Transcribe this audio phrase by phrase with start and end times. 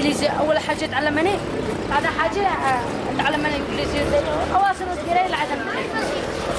[0.00, 1.34] انجليزي اول حاجه تعلمني
[1.90, 2.80] بعد حاجه آه،
[3.18, 4.00] تعلمني انجليزي
[4.54, 5.60] اواصل القرايه العدم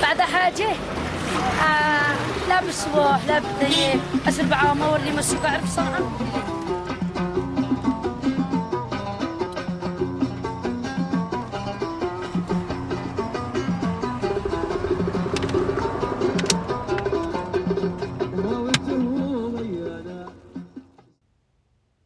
[0.02, 0.68] بعد حاجه
[1.62, 2.16] آه،
[2.50, 6.00] لا بالصبح لا بالليل اسل بعام اوري موسيقى اعرف صراحه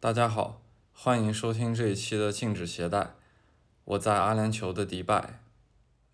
[0.02, 0.60] 大家好，
[1.07, 3.11] 欢迎收听这一期的禁止携带。
[3.85, 5.39] 我在阿联酋的迪拜。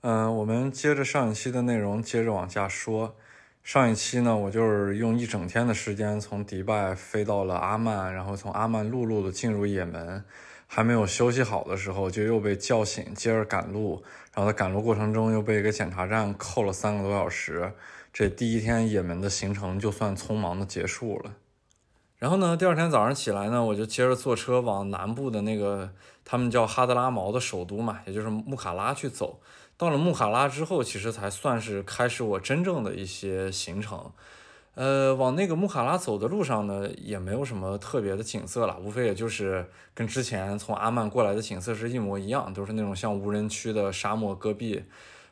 [0.03, 3.17] 嗯，我们接着上一期的内容，接着往下说。
[3.63, 10.23] 上一期呢，我就是用一整天的时间从迪拜飞到了阿曼，然后从阿曼陆路的进入也门。
[10.67, 14.05] 还没有休息好的时候，就又被叫醒，接着赶路。
[14.35, 17.73] 然后在赶路过程中，又被一个检查站扣了三个多小时。
[18.13, 21.33] 这第一天也门的行程就算匆忙的结束了。
[22.23, 25.91] 然后呢，第二天早上起来呢，我就接着坐车往南部的那个
[26.25, 29.41] 他们叫哈德拉毛的首都嘛，也就是穆卡拉去走。
[29.77, 34.13] 到了穆卡拉之后，其实才算是开始我真正的一些行程。
[34.77, 44.85] 呃，往那个穆卡拉走的路上呢，也没有什么特别的景色了，无非也就是跟之前从阿曼过来的景色是一模一样，都是那种像无人区的沙漠戈壁，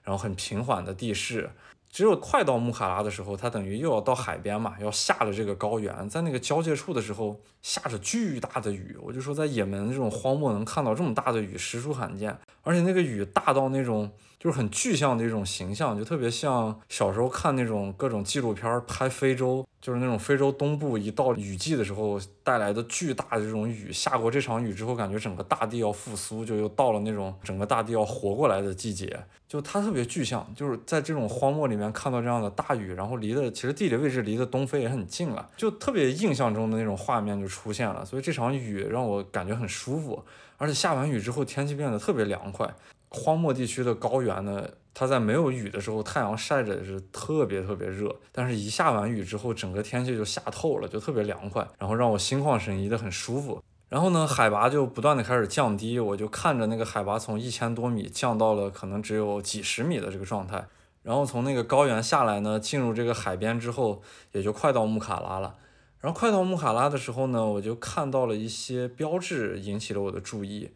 [0.02, 1.50] 然后很平缓的地势。
[1.90, 8.96] 只有快到穆卡拉的时候，它等于又要到海边嘛，要下了这个高原，在那个交界处的时候，下着巨大的雨。
[9.02, 12.38] 我就说，在也门这种荒漠能看到这么大的雨，实属罕见。
[12.62, 19.64] 而且那个雨大到那种，就是很具象的一种形象，就特别像小时候看那种各种纪录片拍非洲。
[19.80, 29.18] 就是那种非洲东部一到雨季的时候带来的巨大的这种雨，下过这场雨之后，感觉整个大地要复苏，就又到了那种整个大地要活过来的季节。
[29.48, 38.04] 就它特别具象，就是在这种荒漠里面看到这样的大雨，然后离的其实地理位置离的东非也很近了，就特别印象中的那种画面就出现了。
[38.04, 40.22] 所以这场雨让我感觉很舒服，
[40.58, 42.70] 而且下完雨之后天气变得特别凉快。
[43.10, 53.62] 荒漠地区的高原呢，它在没有雨的时候，太阳晒着是特别特别热，但是一下完雨之后，整个天气就下透了，就特别凉快，然后让我心旷神怡的很舒服。
[53.88, 60.64] 然后呢，海拔就不断的开始降低，我就看着那个海拔从一千多米降到了可能只有几十米的这个状态。
[61.02, 65.56] 然后从那个高原下来呢，进入这个海边之后，也就快到穆卡拉了。
[65.98, 70.70] 然后快到穆卡拉的时候呢，我就看到了一些标志，引起了我的注意。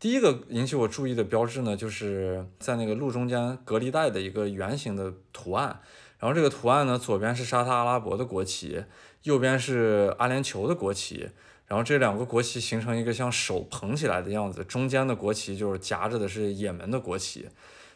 [0.00, 5.78] 第一个引起我注意的标志呢，就是在那个路中间隔离带的一个圆形的图案。
[6.18, 8.82] 然后这个图案呢，左边是沙特阿拉伯的国旗，
[9.24, 11.28] 右边是阿联酋的国旗。
[11.66, 17.48] 然后这两个国旗形成一个像手捧起来的样子，中间的国旗就是夹着的是也门的国旗。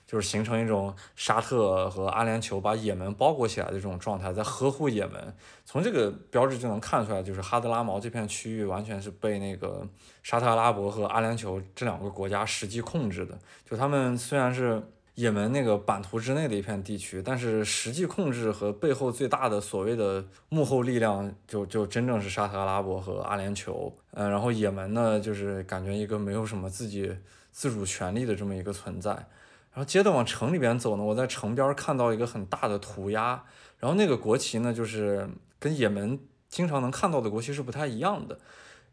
[0.06, 5.34] 就是形成一种沙特和阿联酋把也门包裹起来的这种状态，在呵护也门。
[5.64, 9.86] 从这个标志就能看出来，就是哈德拉毛这片区域完全是被那个
[10.22, 13.38] 沙特阿拉伯和阿联酋这两个国家实际控制的。
[13.68, 14.82] 就他们虽然是
[15.14, 23.92] 也门那个版图之内的一片地区，但是实际控制和背后最大的所谓的幕后力量，就就真正是沙特阿拉伯和阿联酋。
[24.10, 27.16] 嗯，然后也门呢，就是感觉一个没有什么自己
[27.52, 29.26] 自主权利的这么一个存在。
[29.74, 33.44] 然后接着往城里边走呢，我在城边看到一个很大的涂鸦，
[33.78, 36.18] 然后那个国旗呢，就是跟也门
[36.48, 38.38] 经常能看到的国旗是不太一样的。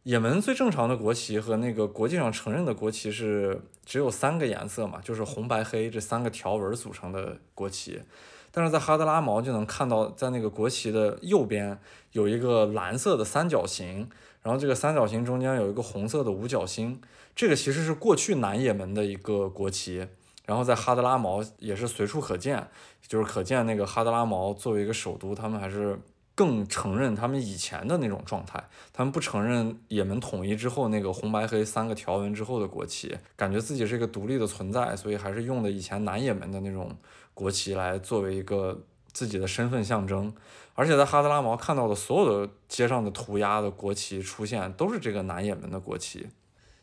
[0.04, 8.02] 也门最正常的国旗和那个国际上承认的国旗是只有三个颜色嘛，就是红白黑这三个条纹组成的国旗。
[8.50, 11.80] 但是在哈德拉毛就能看到，在那个国旗的右边
[12.14, 14.10] 有一个蓝色的三角形，
[14.42, 17.00] 然后这个三角形中间有一个红色的五角星，
[17.36, 20.08] 这个其实是过去南也门的一个国旗。
[20.52, 22.68] 然后在哈德拉毛也是随处可见，
[23.08, 25.98] 就是可见那个哈德拉毛作为一个首都，他们还是
[26.36, 36.94] 更承认他们以前的那种状态，他们不承认也门统一之后那个红白黑三个条纹之后的国旗，感觉自己是一个独立的存在，所以还是用的以前南也门的那种
[37.34, 38.78] 国旗来作为一个
[39.14, 40.34] 自己的身份象征。
[40.74, 46.28] 而且在哈德拉毛看到的所有的街上的涂鸦的国旗出现，都是这个南也门的国旗。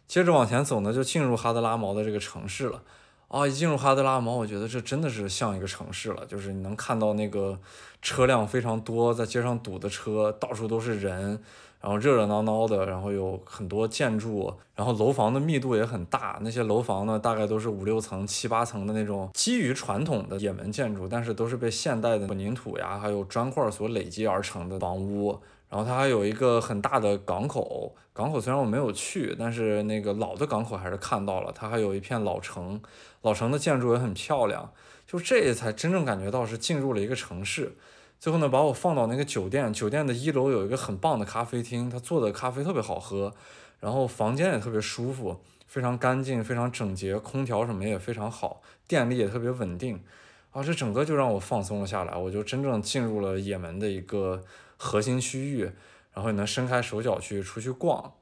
[0.06, 2.82] 接着往前走呢，就进入哈德拉毛的这个城市了。
[3.28, 7.58] 啊，一进入哈德拉毛，我觉得这真的是像一个城市了，就是你能看到那个
[8.00, 11.38] 车辆非常多，在街上堵的车，到处都是人，
[11.78, 25.38] 然后热热闹闹的，然后有很多建筑，然后楼房的密度也很大，那些楼房呢，大概都是五六层、七八层的那种，基于传统的也门建筑，但是都是被现代的混凝土呀，还有砖块所累积而成的房屋。
[25.70, 31.52] 然后它还有一个很大的港口，港口虽然我没有去，但是那个老的港口还是看到了。
[31.54, 32.80] 它还有一片老城，
[33.22, 34.72] 老城的建筑也很漂亮。
[35.06, 37.76] 就这才真正感觉到是进入了一个城市。
[38.18, 43.32] 最后呢，把我放到那个酒店，酒店的一楼有一个很棒的咖啡厅，它做的咖啡特别好喝。
[43.80, 50.02] 然后房间也特别舒服，非常干净，非常整洁，空调什么也非常好，电力也特别稳定，
[50.50, 54.42] 啊，这整个就让我放松了下来，我就真正进入了也门的一个
[54.78, 55.70] 核心区域，
[56.14, 58.14] 然后也能伸开手脚去出去逛。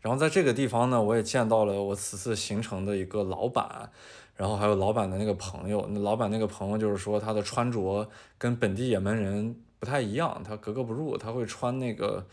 [0.00, 3.90] 然后在这个地方呢，我也见到了我此次行程的一个老板，
[4.36, 5.84] 然后还有老板的那个朋友。
[5.90, 8.08] 那老板那个朋友就是说他的穿着
[8.38, 12.24] 跟本地也门人不太一样，他格格不入，他会穿那个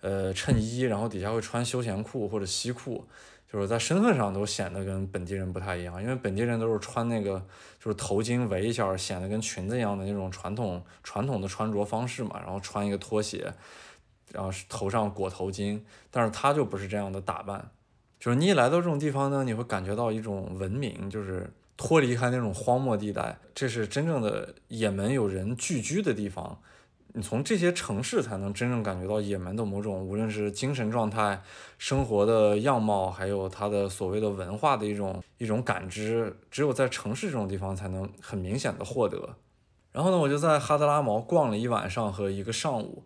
[0.00, 3.06] 呃衬衣，然后底下会穿休闲裤或者西裤，
[3.52, 7.44] 就是在身份上都显得跟本地人不太一样，因为本地人都是穿那个
[7.78, 13.52] 就是头巾围一下，显得跟裙子一样的那种传统传统的穿着方式嘛，然后穿一个拖鞋。
[14.32, 15.78] 然后头上裹头巾，
[16.10, 17.70] 但是他就不是这样的打扮，
[18.18, 26.58] 就是你一来到这种地方呢，你会感觉到一种文明，就是脱离开那种荒漠地带，这是真正的也门有人聚居的地方。
[27.14, 31.42] 你从这些城市才能真正感觉到也门的某种，无论是精神状态、
[31.76, 39.36] 生活的样貌，还有它的所谓的文化的一种一种感知，只有在城市这种地方才能很明显的获得。
[39.92, 43.04] 然后呢，我就在哈德拉毛逛了一晚上和一个上午。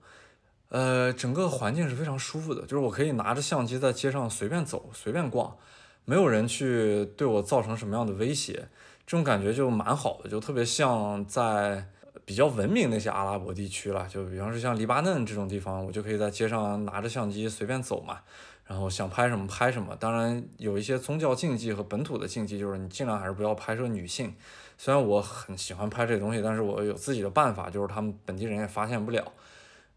[0.69, 5.57] 呃，整个环境是非常舒服的，就是我可以拿着相机在街上随便走、随便逛，
[6.05, 8.69] 没有人去对我造成什么样的威胁，
[9.07, 11.89] 这种感觉就蛮好的，就特别像在
[12.25, 18.21] 比较文明那些阿拉伯地区了，就比方说像黎巴嫩这种地方，我就可以在街上拿着相机随便走嘛，
[18.65, 19.95] 然后想拍什么拍什么。
[19.97, 24.35] 当然有一些宗教禁忌和本土的禁忌，就是你尽量还是不要拍摄女性。
[24.79, 29.33] 虽然我很喜欢拍这些东西，但是我有自己的办法，就是他们本地人也发现不了。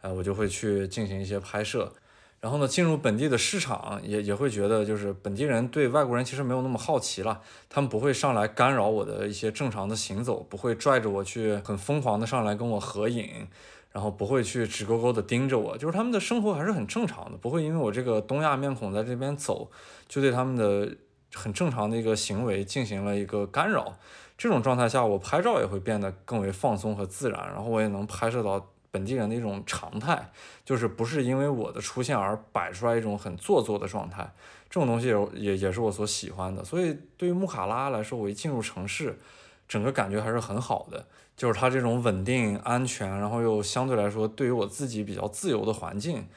[0.01, 1.91] 呃，我就会去进行一些拍摄，
[2.41, 13.45] 然后呢，进入本地的市场也也会觉得，就是本地人对外国人其实没有那么好奇了，他们不会上来干扰我的一些正常的行走，不会拽着我去很疯狂的上来跟我合影，
[13.91, 19.69] 然后不会去直勾勾的盯着我，就是他们的生活还是很正常的，不会因为我这个东亚面孔在这边走，
[20.07, 20.95] 就对他们的
[21.33, 23.97] 很正常的一个行为进行了一个干扰。
[24.37, 28.65] 这种状态下，我拍照也会变得更为放松和自然，然后我也能拍摄到。
[28.91, 30.31] 本地人的一种常态，
[30.65, 34.33] 就是不是因为我的出现而摆出来一种很做作的状态，
[34.67, 36.63] 这种东西也也也是我所喜欢的。
[36.63, 39.19] 所以对于穆卡拉来说，我一进入城市，
[39.67, 41.05] 整个感觉还是很好的，
[41.37, 46.27] 就是它这种稳定、安全，然后又相对来说对于我自己比较自由的环境，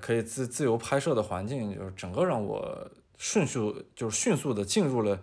[0.00, 2.88] 可以自自由拍摄的环境，就是整个让我
[3.18, 5.20] 迅速就是迅速的进入了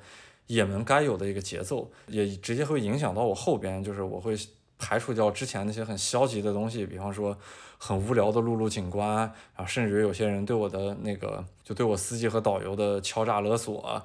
[0.47, 4.35] 也门该有的一个节奏，也直接会影响到我后边，就是我会。
[4.83, 7.35] 排除掉之前那些很消极的东西，比方说
[7.77, 9.18] 很无聊的陆路景观，
[9.56, 14.01] 然后甚至于有些人对我的那个，就对我司机和导游的敲诈勒索。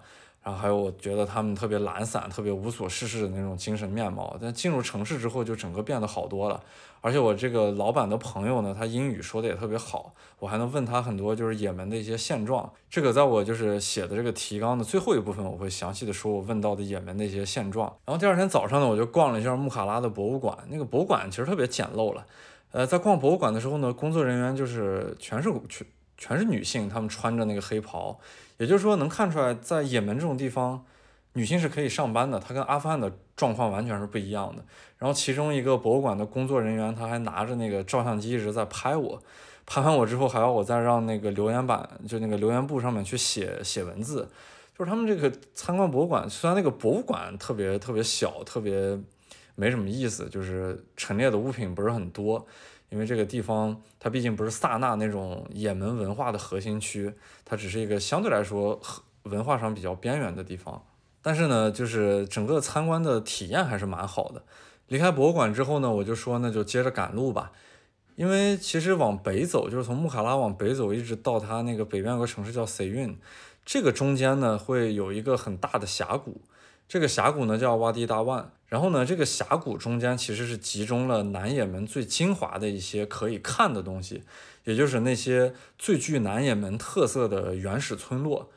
[0.48, 4.34] 然后还有，我觉得他们特别懒散、特别无所事事的那种精神面貌。
[4.40, 6.58] 但进入城市之后，就整个变得好多了。
[7.02, 12.72] 而且我这个老板的朋友呢，他英语说的也特别好，我还能问他很多就是也门的一些现状。
[12.88, 17.94] 这个在我就是写的这个提纲的最后一部分，我会详细的说我问到的也门的一些现状。
[18.06, 20.56] 然后第二天早上呢，我就逛了一下穆卡拉的博物馆。
[20.70, 22.24] 那个博物馆其实特别简陋了。
[22.72, 25.86] 呃，在逛博物馆的时候呢，工作人员就是全是全
[26.16, 28.18] 全是女性，她们穿着那个黑袍。
[28.58, 30.84] 也就是说，能看出来，在也门这种地方，
[31.32, 32.38] 女性是可以上班的。
[32.38, 34.62] 它跟阿富汗的状况完全是不一样的。
[34.99, 39.22] 然后，其中一个博物馆的工作人员，他还拿着那个照相机一直在拍我。
[39.64, 44.28] 拍完我之后，还要我再让那个留言板，就那个留言簿上面去写写文字。
[44.76, 48.99] 就是他们这个参观博物馆，虽然那个博物馆特别特别小，特别
[49.54, 52.47] 没什么意思，就是陈列的物品不是很多。
[52.90, 57.12] 因为这个地方，它毕竟不是萨那那种也门文化的核心区，
[57.45, 58.80] 它只是一个相对来说
[59.25, 60.83] 文化上比较边缘的地方。
[61.21, 64.42] 但是呢，就是整个参观的体验还是蛮好的。
[64.87, 67.52] 离开博物馆之后呢，我就说那就接着赶路吧。
[68.16, 73.16] 因为其实往北走，就是从穆卡拉往北走，一直到它那个北边有个城市叫 s e y u n
[73.64, 76.40] 这个中间呢会有一个很大的峡谷。
[76.88, 84.23] 这个峡谷呢叫洼地大万，然后呢，这个峡谷中间其实是集中了南也门最精华的一些可以看的东西，
[84.64, 88.50] 也就是那些最具南也门特色的原始村落。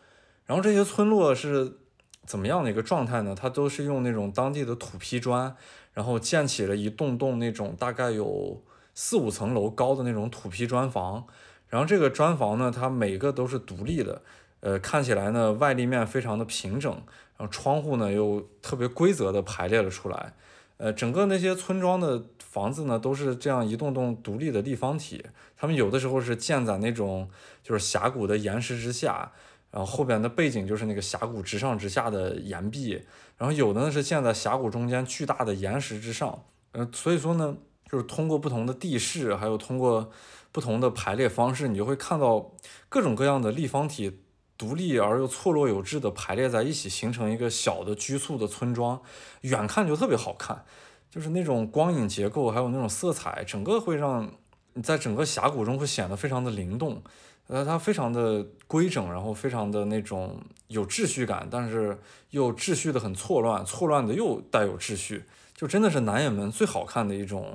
[0.45, 1.77] 然后这些村落是
[2.25, 3.35] 怎么样的一个状态呢？
[3.37, 5.53] 它都是用那种当地的土坯砖，
[5.93, 11.25] 然后建起了一栋栋那种大概有四五层楼高的那种土坯砖房。
[11.67, 14.21] 然后这个砖房呢，它每个都是独立的，
[14.61, 17.01] 呃，看起来呢外立面非常的平整。
[17.41, 20.33] 然后窗户呢又特别规则的排列了出来，
[20.77, 25.25] 呃，整个那些村庄的房子呢都是这样一栋栋独立的立方体，
[25.57, 27.27] 他们有的时候是建在那种
[27.63, 29.31] 就是峡谷的岩石之下，
[29.71, 33.03] 然后后边的背景就是那个峡谷直上直下的岩壁，
[33.39, 36.43] 然后有的呢是建在峡谷中间巨大的岩石之上，
[36.73, 37.57] 呃，所以说呢，
[37.89, 40.11] 就是通过不同的地势，还有通过
[40.51, 42.51] 不同的排列方式，你就会看到
[42.87, 44.20] 各种各样的立方体。
[44.61, 49.01] 独立而又错落有致的排列在一起，形成一个小的居簇的村庄，
[49.41, 50.63] 远看就特别好看。
[51.09, 54.31] 就是那种光影结构，还有那种色彩，整个会让
[54.73, 57.01] 你在整个峡谷中会显得非常的灵动。
[57.47, 61.97] 呃，它非常的规整，然后非常的那种有秩序感，但是
[62.29, 65.23] 又秩序的很错乱，错乱的又带有秩序，
[65.55, 67.51] 就真的是南也门最好看的一种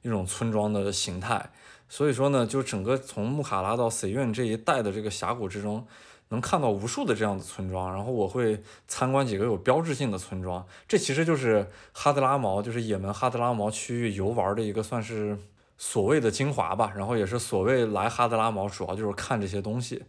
[0.00, 1.50] 一种村庄的形态。
[1.86, 5.86] 所以说呢，就整个从穆卡拉到 C 院这一带的这个峡谷之中。
[6.30, 10.64] 能看到无数的这样的村庄，然后我会参观几个有标志性的村庄。
[10.86, 15.36] 这其实就是哈德拉毛，就是也门哈德拉毛区域游玩的一个算是
[15.76, 16.92] 所谓的精华吧。
[16.96, 20.04] 然后也是所谓来哈德拉毛主要就是看这些东西。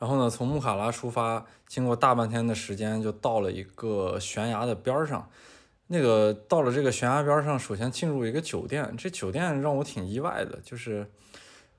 [0.00, 5.30] 然后呢，从穆卡拉出发，经过大半天的时间，就到了一个悬崖的边上。
[5.86, 11.08] 那个到了这个悬崖边上，首先进入一个酒店，这酒店让我挺意外的，就是。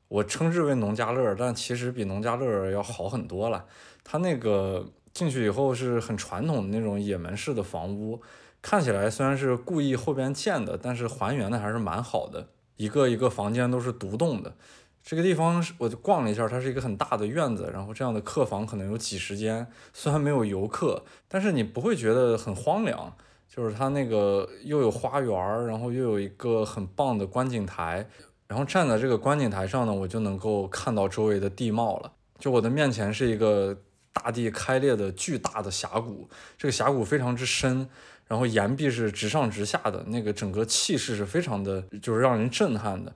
[0.08, 3.66] 我称之为农家乐，但其实比农家乐要好很多了。
[4.04, 8.22] 它那个进去以后是很传统的那种也门式的房屋，
[8.62, 12.48] 看起来虽然是故意后边建的，但是还原的还是蛮好的。
[12.76, 14.54] 一个一个房间都是独栋的。
[15.02, 19.68] 这个地方我就逛了一下，它是一个很大的院子，然后这样的客房可能有几十间。
[19.94, 23.14] 虽然没有游客，但是你不会觉得很荒凉。
[23.48, 28.10] 就是它那个又有花园，然后又有一个很棒的观景台。
[28.54, 32.12] 然后站在这个观景台上呢，我就能够看到周围的地貌了。
[32.38, 33.76] 就我的面前是一个
[34.14, 37.90] 大地开裂的巨大的峡谷，这个峡谷非常之深，
[38.28, 43.12] 然后岩壁是直上直下的，那个整个气势是非常的，就是让人震撼的。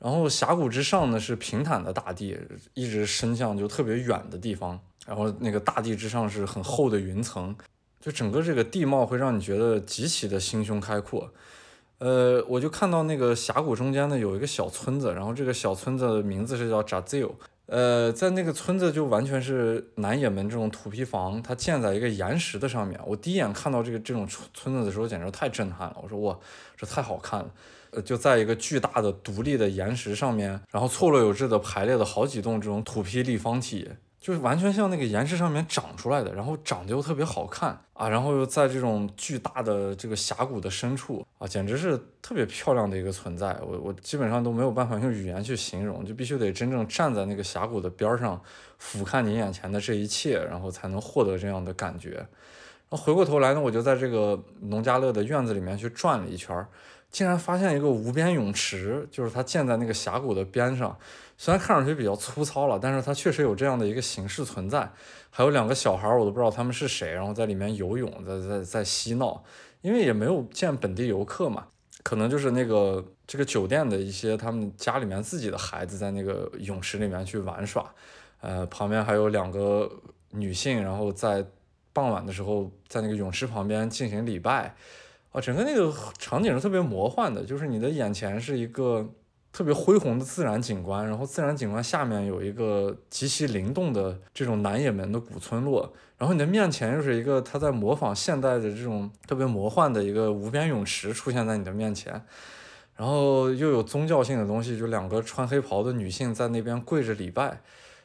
[0.00, 2.36] 然后峡谷之上呢是平坦的大地，
[2.74, 4.76] 一直伸向就特别远的地方。
[5.06, 7.54] 然后那个大地之上是很厚的云层，
[8.00, 11.32] 就整个这个地貌会让你觉得极其的心胸开阔。
[12.00, 17.34] 呃，我就看到那个峡谷中间呢有一个小村子，然后这个小村子的名字是叫扎兹尤。
[17.66, 22.98] 呃，在那个村子就完全是南也门这种土坯房，它建在一个岩石的上面。
[23.06, 25.96] 我第一眼看到这个这种村村子的时候，简直太震撼了。
[26.02, 26.36] 我说哇，
[26.76, 27.50] 这太好看了。
[27.90, 33.88] 呃，就在一个巨大的独立的岩石上面，然后错落有致的排列了好几栋这种土坯立方体。
[34.20, 43.58] 就是完全像那个岩石上面长出来的，然后长得又特别好看啊，然后又在这种巨大的这个峡谷的深处啊，简直是特别漂亮的一个存在。
[43.62, 48.38] 我我基本上都没有办法用语言去形容，就必须得真正站在那个峡谷的边上，
[48.78, 52.10] 俯瞰你眼前的这一切，然后才能获得这样的感觉。
[52.90, 56.54] 然后回过头来呢，我就在这个农家乐的院子里面去转了一圈，
[57.10, 60.94] 竟然发现一个无边泳池，就是它建在那个峡谷的边上。
[61.42, 64.86] 虽然看上去比较粗糙了，但是它确实有这样的一个形式存在。
[65.30, 69.42] 还有两个小孩，我都不知道他们是谁，然后在里面游泳，在在在嬉闹。
[69.80, 71.68] 因为也没有见本地游客嘛，
[72.02, 77.90] 可能就是那个这个酒店的一些他们家里面自己的孩子在那个泳池里面去玩耍。
[78.42, 79.90] 呃，旁边还有两个
[80.32, 81.42] 女性，然后在
[81.94, 84.74] 傍晚的时候在那个泳池旁边进行礼拜。
[85.32, 89.08] 啊，整个那个场景是特别魔幻的，就是你的眼前是一个。
[89.52, 102.12] 特别恢宏的自然景观，然后自然景观下面有一个极其灵动的这种南也门的古村落，然后你的面前又是一个它在模仿现代的这种特别魔幻的一个无边泳池出现在你的面前，
[102.94, 107.60] 然后又有宗教性的东西，就两个穿黑袍的女性在那边跪着礼拜，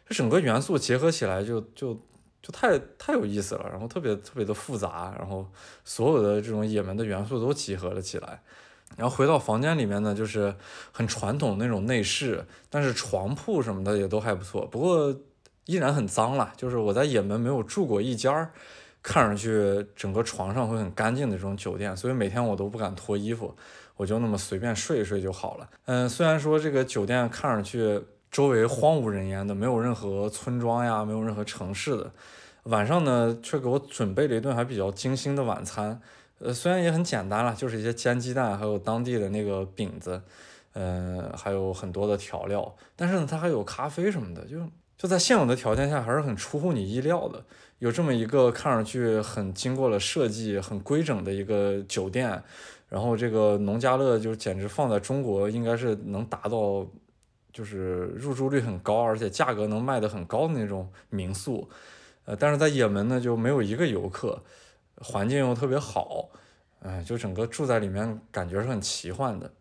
[0.07, 1.93] 这整个元素结合起来就就
[2.41, 5.47] 就太太有意思了，然后特别特别的复杂，然后
[5.83, 8.41] 所有的这种也门的元素都集合了起来。
[8.95, 10.55] 然后回到房间里面呢，就是
[10.91, 15.13] 很传统那种内饰，但是床铺什么的也都还不错，不过
[15.65, 16.53] 依然很脏了。
[16.55, 18.51] 就是我在也门没有住过一家
[19.03, 23.53] 看上去整个床上会很干净的这种酒店，所以每天我都不敢脱衣服，
[23.97, 25.69] 我就那么随便睡一睡就好了。
[25.85, 32.11] 嗯，虽然说这个酒店看上去周围荒无人烟的，没有任何村庄呀，没有任何城市的，
[32.63, 36.01] 晚上呢却给我准备了一顿还比较精心的晚餐。
[36.39, 40.21] 呃，虽然也很简单了，就是一些煎鸡蛋，还有当地的那个饼子，
[40.73, 44.57] 嗯，还有很多的调料，但是呢，它还有咖啡什么的，就
[44.97, 47.43] 就在现有的条件下，还是很出乎你意料的。
[47.79, 52.43] 有这么一个看上去很经过了设计、很规整的一个酒店，
[52.89, 56.85] 然后这个农家乐就简直放在中国应该是能达到，
[57.53, 61.69] 就是入住率很高，而且价格能卖得很高的那种民宿，
[62.25, 64.41] 呃，但是在也门呢就没有一个游客。
[64.97, 66.29] 环境又特别好，
[66.79, 69.51] 哎，就整个住在里面感觉是很奇幻的。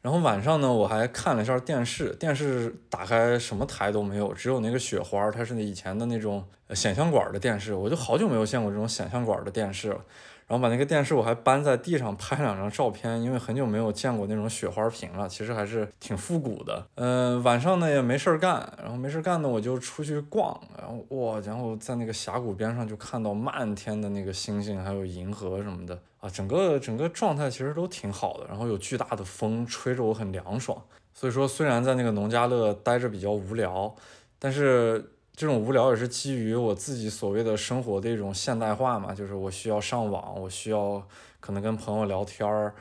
[0.00, 10.00] 然后晚上呢，我还看了一下电视，电视打开什么台都没有，只有那个雪花，它是以前的那种显像管的电视，我就好久没有见过这种显像管的电视了。
[10.48, 16.86] 然后把那个电视我还搬在地上拍两张照片，因为很久没有见过那种雪花屏了，其实还是挺复古的。
[16.94, 28.46] 嗯，晚上呢也没事儿干，然后没事儿干呢我就出去逛，然后哇，然后在那个峡谷边上就看到漫天的那个星星，还有银河什么的啊，整个整个状态其实都挺好的。
[28.48, 33.94] 然后有巨大的风吹着我很凉爽，所以说虽然在那个农家乐待着比较无聊，
[34.38, 35.12] 但是。
[35.38, 41.00] 这种无聊也是基于我自己所谓的生活的一种现代化嘛，就是我需要上网，我需要
[41.38, 42.74] 可能跟朋友聊天儿，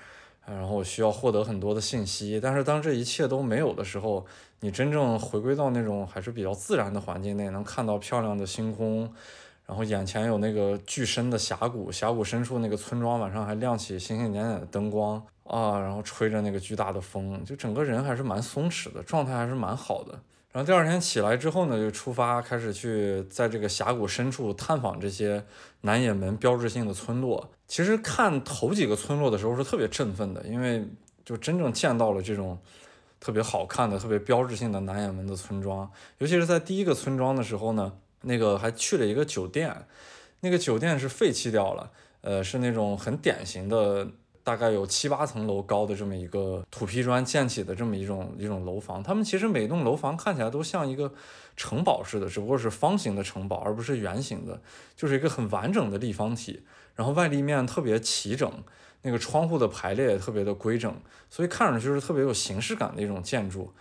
[0.43, 2.39] 然后我需要获得很多的信息。
[2.41, 4.25] 但是当这一切都没有的时候，
[4.61, 9.07] 你真正回归到那种还是比较自然的环境内，能看到漂亮的星空，
[9.67, 20.19] 然后眼前有那个巨深的峡谷，峡谷深处那个村庄晚上还亮起星星点点的灯光啊，然后吹着那个巨大的风，就整个人还是蛮松弛的，状态还是蛮好的。
[20.57, 25.45] 然后第二天起来之后呢，就出发开始去在这个峡谷深处探访这些
[25.81, 27.51] 南也门标志性的村落。
[27.67, 30.83] 其实看头几个村落的时候是特别振奋的，因为
[31.23, 32.57] 就真正见到了这种
[33.19, 35.87] 特别好看的、特别标志性的南也门的村庄。
[36.17, 39.85] 尤其是在第一个村庄的时候呢，那个还去了一个酒店，
[40.39, 44.07] 那个酒店是废弃掉了，呃，是那种很典型的。
[44.47, 51.11] 大概有七八层楼高的这么一个土坯砖建起的这么一种一种楼房，他们其实每栋楼房看起来都像一个
[51.57, 54.61] 城堡似的，只不过是方形的城堡，而不是圆形的，
[54.95, 56.61] 就是一个很完整的立方体。
[56.95, 58.49] 然后外立面特别齐整，
[59.01, 60.95] 那个窗户的排列也特别的规整，
[61.29, 63.73] 所以看上去是特别有形式感的一种建筑。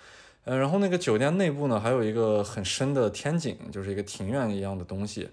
[0.43, 5.29] 呃，然后那个酒店内部呢，还有一个很深的天井，就是一个庭院一样的东西。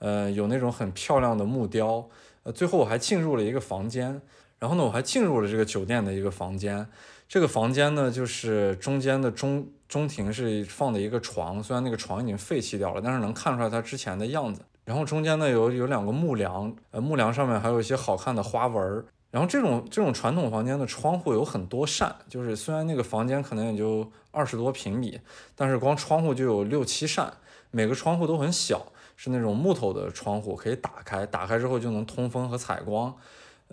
[0.00, 2.06] 呃，有那种很漂亮的木雕。
[2.42, 4.20] 呃，最后我还进入了一个房间。
[4.64, 6.86] 然后呢，我还进入了这个酒店的一个房间，
[7.28, 14.62] 这个房间呢，就是中间的中中庭是放的一个床，虽然那个床已经废弃掉了，但是能看出来它之前的样子。
[14.86, 19.04] 然后中间呢有有两个木梁，呃，木梁上面还有一些好看的花纹。
[19.30, 25.20] 然后这种这种传统房间的窗户有很多扇，就是虽然那个房间可能也就二十多平米，
[25.54, 27.30] 但是光窗户就有六七扇，
[27.70, 33.14] 每个窗户都很小，是那种木头的窗户，可以打开，打开之后就能通风和采光。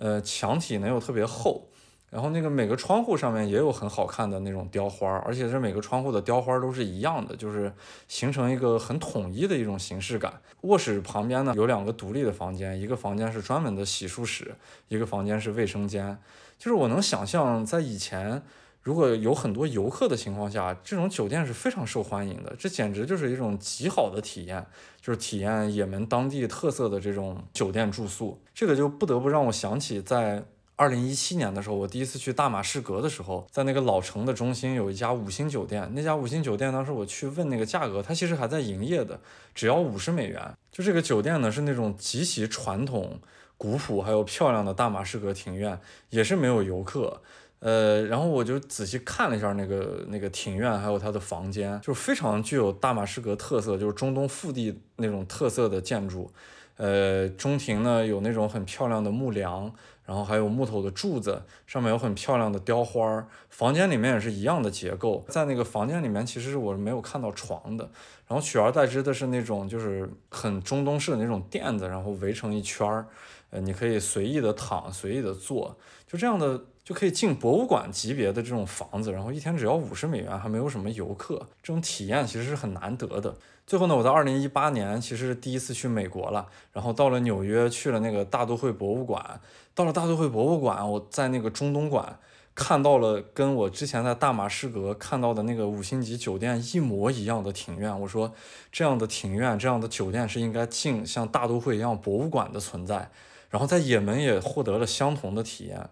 [0.02, 1.68] 呃，墙体呢又特别厚，
[2.10, 7.72] 然后那个每个窗户上面也有很好看的那种雕花，而且这每个窗户的雕花都是一样的，就是
[8.08, 10.42] 形成一个很统一的一种形式感。
[10.62, 14.56] 卧室旁边呢有两个独立的房间，一个房间是专门的洗漱室，
[14.88, 16.18] 一个房间是卫生间。
[16.58, 18.42] 就是我能想象，在以前
[18.82, 24.66] 如果有很多游客的情况下，这种酒店是非常受欢迎的，这简直就是一种极好的体验。
[25.00, 30.44] 就是体验也门当地特色的这种酒店住宿，这个就不得不让我想起在
[30.76, 39.18] 二零一七年的时候，我第一次去大马士革的时候，在那个老城的中心有一家五星酒店，那家五星酒店当时我去问那个价格，它其实还在营业的，
[39.54, 40.40] 只要五十美元。
[40.70, 43.18] 就这个酒店呢是那种极其传统、
[43.58, 47.20] 古朴还有漂亮的大马士革庭院，也是没有游客。
[47.64, 56.28] 呃，然后我就仔细看了一下那个那个庭院，还有它的房间，就是非常具有大马士革特色，就是中东腹地那种特色的建筑。
[56.76, 59.72] 呃，中庭呢有那种很漂亮的木梁，
[60.04, 63.28] 然后还有木头的柱子，上面有很漂亮的雕花。
[63.48, 67.88] 房间里面也是一样的结构，在那个房间里面，其实我是没有看到床的，
[68.26, 73.06] 然后取而代之的是那种就是很中东式的那种垫子，然后围成一圈儿，
[73.50, 75.76] 呃，你可以随意的躺，随意的坐，
[76.08, 76.60] 就这样的。
[76.92, 83.34] 可以进博物馆级别的这种房子，然后一天只要五十美元，还没有什么游客，这种体验其实是很难得的。
[83.66, 89.40] 最后呢，我在二零一八年其实是第一次去美国了，然后到了纽约去了那个大都会博物馆，
[89.74, 92.18] 到了大都会博物馆，我在那个中东馆
[92.54, 97.98] 看到了跟我之前在大马士革看到的那个五星级酒店一模一样的庭院。
[98.00, 98.32] 我说
[98.70, 103.10] 这样的庭院，这样的酒店是应该进像大都会一样博物馆的存在。
[103.48, 105.88] 然后在也门也获得了相同的体验。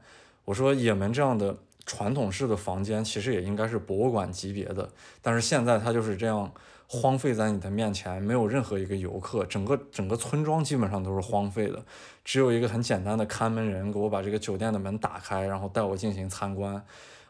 [0.50, 4.90] 我说也门这样的传统式的房间，其实也应该是博物馆级别的，
[5.22, 6.52] 但是现在它就是这样
[6.88, 11.80] 荒废在你的面前，没有任何一个游客，整个整个村庄基本上都是荒废的，
[12.24, 16.84] 只有一个很简单的看门人给我把这个酒店的门打开，然后带我进行参观。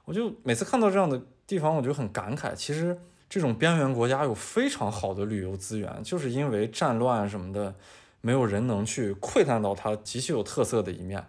[0.07, 7.75] 我就每次看到这样的地方，我就很感慨，其实这种边缘国家有非常好的旅游资源，就是因为战乱什么的，
[8.23, 11.23] 没有人能去窥探到它极其有特色的一面。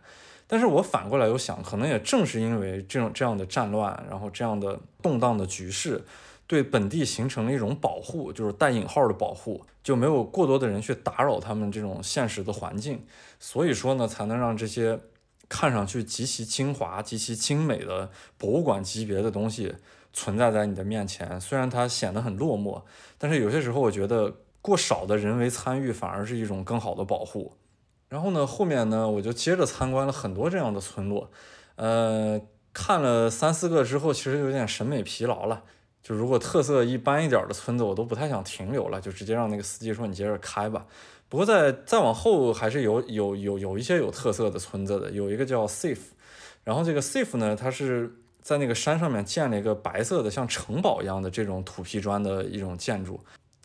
[0.51, 6.03] 但是我反过来又想，可能也正是因为这种这样的战乱，然后这样的动荡的局势，
[6.45, 13.01] 对本地形成了一种保护，就是带引号的保护，就没有过多的人去打扰他们这种现实的环境，
[13.39, 14.99] 所以说呢，才能让这些
[15.47, 19.73] 看上去极其精华、极其精美的博物馆级别的东西
[20.11, 21.39] 存在在你的面前。
[21.39, 22.81] 虽然它显得很落寞，
[23.17, 27.53] 但是有些时候我觉得过少的人为参与反而是一种更好的保护。
[28.11, 31.31] 然后呢，后面呢，我就接着参观了很多这样的村落，
[31.77, 32.41] 呃，
[32.73, 35.63] 看了三四个之后，其实有点审美疲劳了。
[36.03, 40.85] 就如果特色一般一点的村子，我都不太想停留了，就直接让那个司机说你接着开吧。
[41.29, 45.97] 不过在再往后还是有有有有一些有特色的村子的，有一个叫 Safe，
[46.65, 53.17] 然后这个 Safe 呢，它是在那个山上面建了一个白色的像城堡一样的这种土坯砖的一种建筑。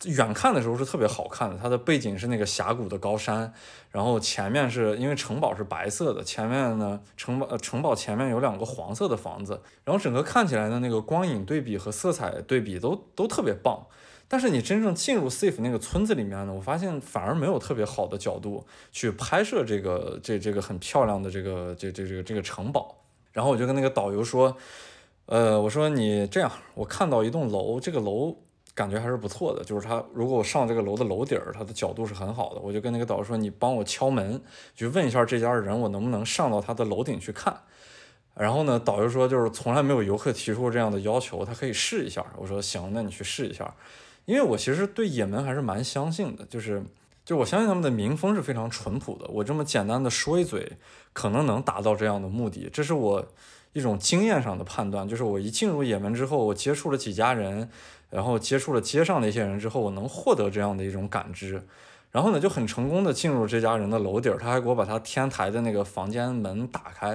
[0.05, 3.51] 远看的时候是特别好看的，它的背景是那个峡谷的高山，
[3.89, 13.87] 然后前面是因为城堡是白色的，前面呢城堡城堡前面有两个黄色的房子，然后整个看起来的那个光影对比和色彩对比都都特别棒。
[14.27, 23.03] 但是你真正进入 Safe 那个村子里面呢，我发现反而没有特别好的角度去拍摄这个这这个很漂亮的这个这这这个这个城堡。
[23.31, 24.55] 然后我就跟那个导游说，
[25.25, 28.37] 呃，我说你这样，我看到一栋楼，这个楼。
[28.77, 32.61] 感觉还是不错的，就是它如果我上这个楼的楼顶儿，它的角度是很好的。
[32.61, 34.39] 我就跟那个导游说：“你帮我敲门，
[34.75, 37.59] 去问一下这家人，我能不能上到他的楼顶去看。”
[38.37, 43.73] 然后呢，导游说：“就是从来没有游客提出过这样的要求，他可以试一下。”我说：“行，那你去试一下。”
[44.25, 46.83] 因为我其实对也门还是蛮相信的，就是
[47.25, 49.25] 就我相信他们的民风是非常淳朴的。
[49.29, 50.73] 我这么简单的说一嘴，
[51.13, 53.27] 可能能达到这样的目的，这是我
[53.73, 55.07] 一种经验上的判断。
[55.07, 57.69] 就是我一进入也门之后，我接触了几家人。
[58.09, 61.61] 然后接触了街上的一些人之后，我能获得这样的一种感知。
[62.17, 67.09] 然后呢，就很成功的进入这家人的楼顶儿，他还给我把他天台的那个房间门打开，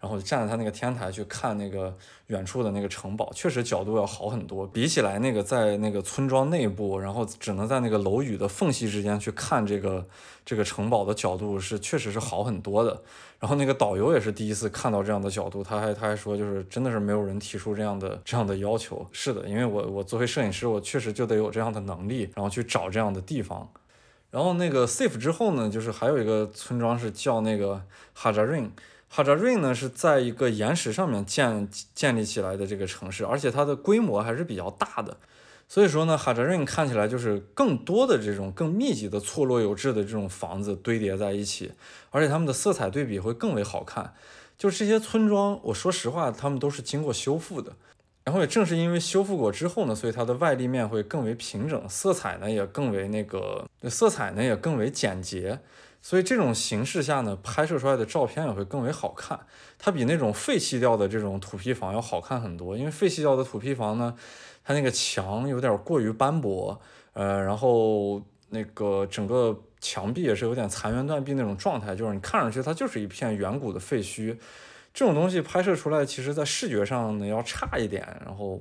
[0.00, 10.04] 然后站在他那个天台去看那个远处的那个城堡，确实角度要好很多，比起来那个在那个村庄内部，然后只能在那个楼宇的缝隙之间去看这个
[10.44, 13.00] 这个城堡的角度是确实是好很多的。
[13.38, 19.06] 然后那个导游也是第一次看到这样的角度，他还他还说就是真的是没有人提出这样的这样的要求。
[19.12, 23.70] 是的，因为我我作为摄影师，我确实就得有这样的能力，然后去找这样的地方。
[24.30, 27.82] 然后那个 Safe 之后呢，就是还有一个村庄是叫那个
[28.16, 28.70] Hajarin。
[29.10, 35.16] Hajarin 呢是在一个岩石上面建建立起来的这个城市，而且它的规模还是比较大的。
[35.66, 41.72] 所以说呢，Hajarin 看起来就是更多的这种更密集的错落有致的这种房子堆叠在一起，
[42.10, 44.14] 而且它们的色彩对比会更为好看。
[44.58, 47.72] 就这些村庄，我说实话，他们都是经过修复的。
[48.28, 55.60] 然后也正是因为修复过之后呢，所以它的外立面会更为平整，色彩呢也更为那个，色彩呢也更为简洁，
[56.02, 59.40] 所以这种形式下呢，拍摄出来的照片也会更为好看。
[59.78, 64.14] 它比那种废弃掉的这种土坯房要好看很多，因为废弃掉的土坯房呢，
[64.62, 66.78] 它那个墙有点过于斑驳，
[67.14, 74.36] 呃，然后那个整个墙壁也是有点残垣断壁那种状态，就是你看上去它就是一片远古的废墟。
[74.98, 78.60] 这种东西拍摄出来，其实在视觉上呢要差一点，然后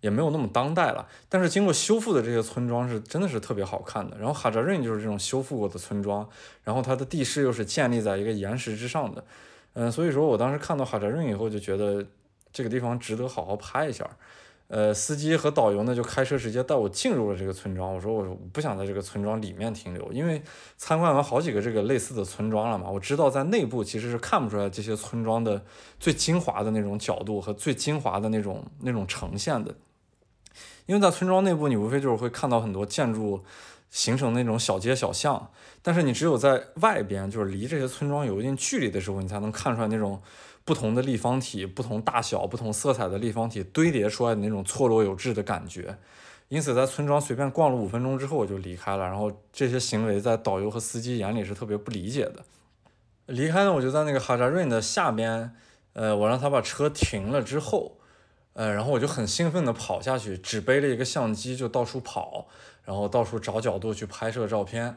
[0.00, 1.04] 也没有那么当代了。
[1.28, 4.16] 但是经过修复的这些村庄是真的是特别好看的。
[4.16, 6.28] 然后哈扎润就是这种修复过的村庄，
[6.62, 9.24] 然后它的地势又是建立在一个岩石之上的，
[9.72, 12.06] 嗯，所以说我当时看到哈扎润以后就觉得
[12.52, 14.08] 这个地方值得好好拍一下。
[14.74, 17.94] 呃，司机和导游呢就开车直接带我进入了这个村庄。
[17.94, 20.42] 我说我不想在这个村庄里面停留，因为
[20.76, 22.90] 参观完好几个这个类似的村庄了嘛。
[22.90, 25.64] 我知道在内部其实是看不出来这些村庄的
[26.00, 29.72] 最精华的那种角度和最精华的那种那种呈现的。
[30.86, 33.44] 因为在村庄内部，你无非就是会看到很多建筑
[33.90, 40.20] 形成那种小街小巷，但是你只有在外边，就是离这些村庄有一定距离的时候，你才能看出来那种。
[40.64, 45.98] 不同的立方体，不同大小、不同色彩的立方体堆叠出来的那种错落有致的感觉，
[46.48, 49.04] 因此在村庄随便逛了五分钟之后我就离开了。
[49.04, 52.44] 然后这些行为在导游和司机眼里是特别不理解的。
[53.26, 55.54] 离开呢，我就在那个哈扎瑞的下边，
[55.92, 57.98] 呃，我让他把车停了之后，
[58.54, 62.46] 呃，然后我就很兴奋地跑下去，只背了一个相机就到处跑，
[62.84, 64.96] 然后到处找角度去拍摄照片。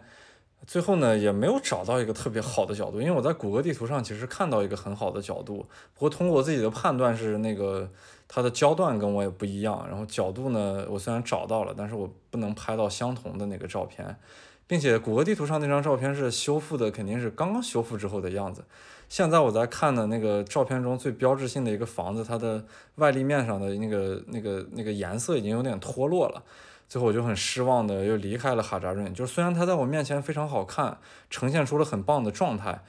[0.66, 7.90] 最后呢，也没有找到一个特别好的角度，因为我在谷歌地图上其实看到一个很好的角度，不过通过自己的判断是那个
[8.28, 14.18] 它的焦段跟我也不一样，然后角度呢，我虽然找到了，但是我不能拍到相同的那个照片，
[14.66, 18.66] 并且谷歌地图上那张照片是修复的，肯定是刚刚修复之后的样子。
[19.08, 22.66] 现在我在看的那个照片中最标志性的一个房子，它的
[22.96, 26.44] 外立面上的那个那个那个颜色已经有点脱落了。
[26.88, 30.98] 最后我就很失望的又离开了哈扎润，就是虽然它在我面前非常好看，
[31.30, 32.82] 呈现出了很棒的状态，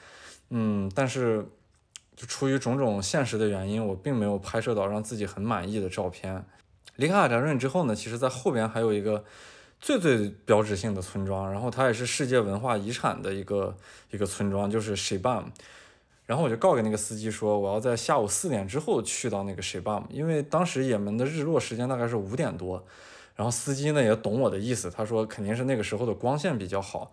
[0.50, 1.44] 嗯，但是
[2.14, 6.44] 就出于种种现实的原因，我并没有拍摄到让自己很满意的照片。
[6.96, 9.24] 离开哈扎润之后呢，其实在后边还有一个
[9.80, 13.76] 最最标志性的村庄，然后它也是世界文化遗产的一个
[14.11, 15.44] 一个村庄，就是 Shibam。
[16.26, 22.84] 然后我就告给那个司机说，我要在下午四点之后去到那个 Shibam，因为当时也门的日落时间大概是五点多。
[23.38, 27.12] 然后司机呢也懂我的意思，他说肯定是那个时候的光线比较好，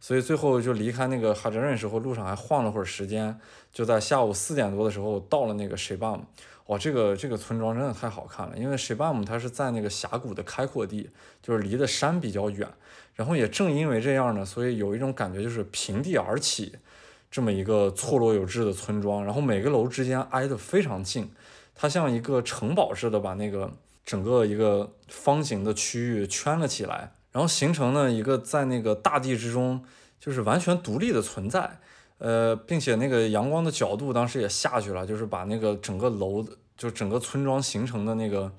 [0.00, 3.38] 所以最后就离开那个哈扎任时候，路上还晃了会儿时间，
[3.74, 6.24] 就在下午四点多的时候到了那个水坝姆。
[6.68, 11.10] 哇，这个这个村庄真的太好看了，因为水坝姆它是在那个峡谷的开阔地，
[11.42, 12.66] 就是离的山比较远，
[13.14, 16.72] 然后也正因为这样呢，所以有一种感觉就是平地而起，
[17.30, 21.30] 这么一个错落有致的村庄，然后每个楼之间挨得非常近，
[21.74, 23.70] 它像一个城堡似的把那个
[24.06, 29.84] 整个一个方形的区域圈了起来，然后形成了一个在那个大地之中
[30.18, 31.78] 就是完全独立的存在。
[32.18, 36.42] 呃，并且那个阳光的角度当时也下去了，就是把那个整个楼，
[36.74, 38.50] 就整个村庄形成的那个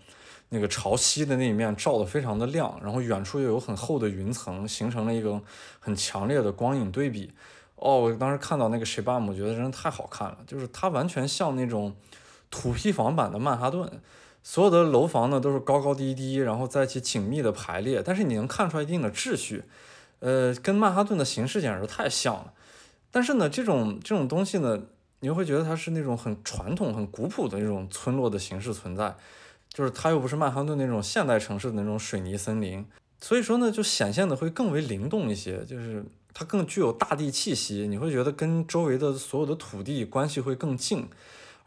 [0.50, 5.42] 那个朝西的那一面照得非常的亮，然后远处又有很厚的云层，形成了一个
[5.80, 7.34] 很强烈的光影对比。
[7.78, 11.96] 哦，我当时看到那个 Shibam，我，觉得真的太好看了，就是它完全像那种
[12.52, 13.90] 土坯房版的曼哈顿，
[14.50, 19.66] 所有的楼房呢都是高高低低，然后在一起紧密的排列，但是你能看出来一定的秩序，
[20.20, 22.54] 呃，跟曼哈顿的形式简直太像了。
[23.12, 24.84] 但是呢，这种这种东西呢，
[25.20, 29.18] 你会觉得它是那种很传统、很古朴的那种村落的形式存在，
[29.68, 32.86] 就是它又不是曼哈顿那种现代城市的那种水泥森林，
[33.20, 41.10] 所以说呢，就显现的会更为灵动一些，就是它更具有大地气息，你会觉得跟周围的所有的土地关系会更近，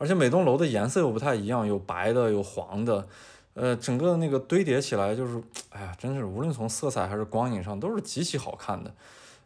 [0.01, 3.07] 而且每栋楼的颜色又不太一样，有白的，有黄的，
[3.53, 8.91] 呃，整个那个堆叠起来就是，哎呀，真是无论从色彩还是光影上都是极其好看的。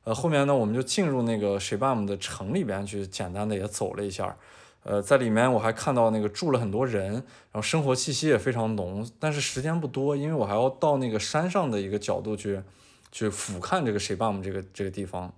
[0.05, 4.37] 呃，后面呢，我们就进入那个 Shibam 的城里边去，简单的也走了一下。
[4.85, 9.05] 呃，在里面我还看到那个住了很多人，然后生活气息也非常浓。
[9.19, 12.62] 但是时间不多，因为我还要到那个山上的一个角度去，
[13.11, 15.33] 去俯瞰这个 Shibam 这个这个地方。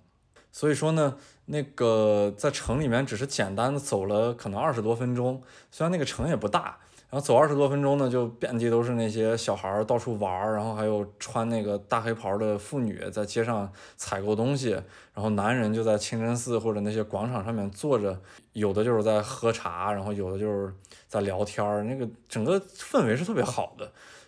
[0.51, 1.15] 所以说呢，
[1.47, 6.77] 那个在城里面只是简单的走了可能二十多分钟，虽然那个城也不大。
[7.09, 14.71] 然后走二十多分钟呢，就遍地都是那些小孩儿到处玩儿，然后还有穿那个大黑袍的妇女在街上采购东西，
[15.13, 18.19] 然后男人就在清真寺或者那些广场上面坐着，
[18.51, 20.73] 有的就是在喝茶，然后有的就是
[21.07, 23.85] 在聊天儿，那个整个氛围是特别好的。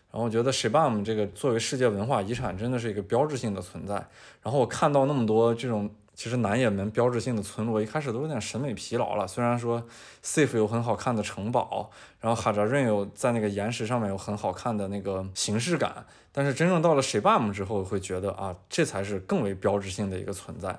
[0.10, 3.95] 然后我觉得 Shibam 这个作为世界文化遗产，真的是一个标志性的存在。
[4.41, 5.91] 然后我看到那么多这种。
[6.19, 9.25] 其实南也门标志性的村落一开始都有点审美疲劳了。
[9.25, 9.82] 虽然说
[10.21, 20.77] Safe 有很好看的城堡，然后哈扎润有在那个岩石上面有很好看的那个形式感，但是真正到了 Shibam 之后，会觉得啊，这才是更为标志性的一个存在。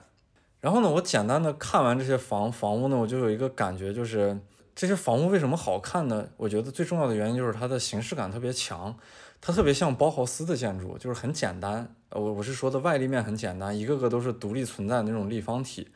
[0.61, 4.39] 然后呢，我简单的看完这些房房屋呢，我就有一个感觉，就是
[4.75, 6.29] 这些房屋为什么好看呢？
[6.37, 8.95] 我觉得最重要的原因就是它的形式感特别强。
[9.41, 11.95] 它特别像包豪斯的建筑，就是很简单。
[12.11, 15.89] 呃，我我是说的外立面很简单，一个个都是独立存在的那种立方体。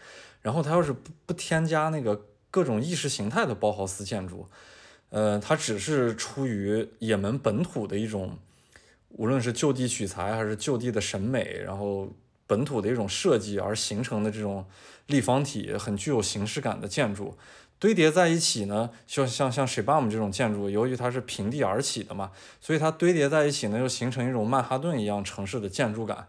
[0.42, 4.46] 然后它要是不不添加那个各种意识形态的包豪斯建筑，
[5.08, 8.36] 呃，它只是出于也门本土的一种，
[9.08, 12.10] 无论是就地取材还是就地的审美，然后
[12.46, 14.66] 本土的一种设计而形成的这种
[15.06, 17.36] 立方体，很具有形式感的建筑。
[17.78, 26.26] 堆叠在一起呢，就像像 Shibam 这种建筑，由于它是平地而起的嘛，所以它堆叠在一起呢，又形成一种曼哈顿一样城市的建筑感，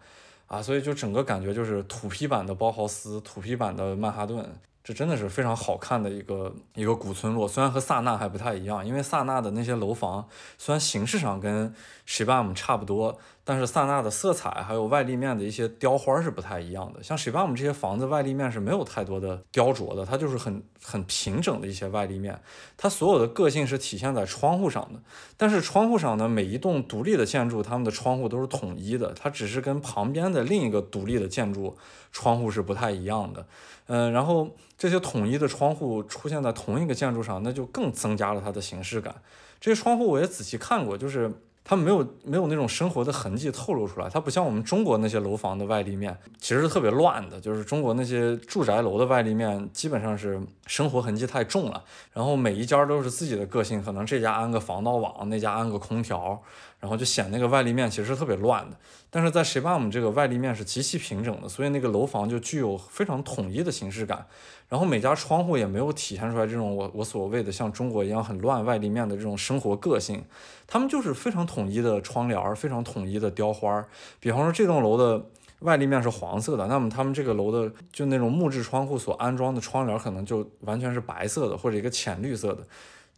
[0.48, 4.46] 啊，所以就整个感觉就是土坯版的包豪斯，土坯版的曼哈顿。
[4.86, 10.28] 这真的是非常好看的一个一个古村落，虽然和萨纳还不太一样，因为萨纳的那些楼房
[10.60, 11.74] 虽然形式上跟
[12.08, 17.02] Shibam 差不多，但是萨纳的色彩还有外立面的一些雕花是不太一样的。
[17.02, 22.40] 像 Shibam 这些房子外立面是没有太多的雕琢的，它就是很很平整的一些外立面，
[22.78, 25.00] 它所有的个性是体现在窗户上的。
[25.36, 31.76] 但是窗户上呢，每一栋独立的建筑，它们的窗户都是统一的，它只是跟旁边的另一个独立的建筑
[32.16, 33.46] 窗户是不太一样的。
[33.88, 39.14] 嗯，然后这些统一的窗户出现在同一个建筑上，那就更增加了它的形式感。
[39.60, 41.30] 这些窗户我也仔细看过，就是
[41.68, 47.42] 它没有没有那种生活的痕迹透露出来，它不像我们中国那些楼房的外立面，其实是特别乱的。
[47.42, 56.42] 就是中国那些住宅楼的外立面，基本上是生活痕迹太重了，然后每一家都是自己的个性，可能这家安个防盗网，那家安个空调。
[56.78, 58.78] 然后就显那个外立面其实是特别乱的，
[59.10, 64.24] 但是在 Shibam 这个外立面是极其平整的，所以那个楼房就具有非常统一的形式感。
[64.70, 70.24] 然后每家窗户也没有体现出来这种我我所谓的像中国一样很乱外立面的这种生活个性，
[70.68, 73.86] 他们就是非常统一的窗帘，非常统一的雕花。
[74.20, 75.26] 比方说这栋楼的
[75.60, 82.66] 外立面是黄色的，那么他们这个楼的就那种木质窗户所安装的窗帘可能就完全是白色的或者一个浅绿色的，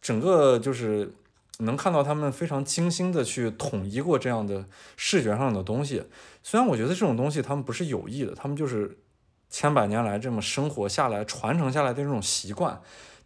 [0.00, 1.12] 整个就是。
[1.60, 4.64] 能看到他们非常精心的去统一过这样的
[4.96, 6.04] 视觉上的东西，
[6.40, 8.96] 虽然我觉得这种东西他们不是有意的，他们就是
[9.50, 12.80] 千百年来这么生活下来、传承下来的这种习惯，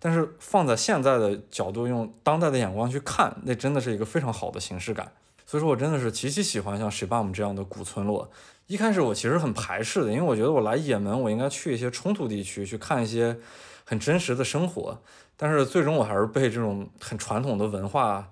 [0.05, 5.13] 但是放在现在的角度，用当代的眼光去看，那真的是一个非常好的形式感。
[5.47, 8.29] 所以说我真的是极其喜欢像 Shibam 这样的古村落。
[8.67, 13.39] 一开始我其实很排斥的，因为我觉得我来也门，我应该去一些冲突地区，去看一些
[13.85, 15.01] 很真实的生活。
[15.37, 18.29] 但是最终我还是被这种很传统的文化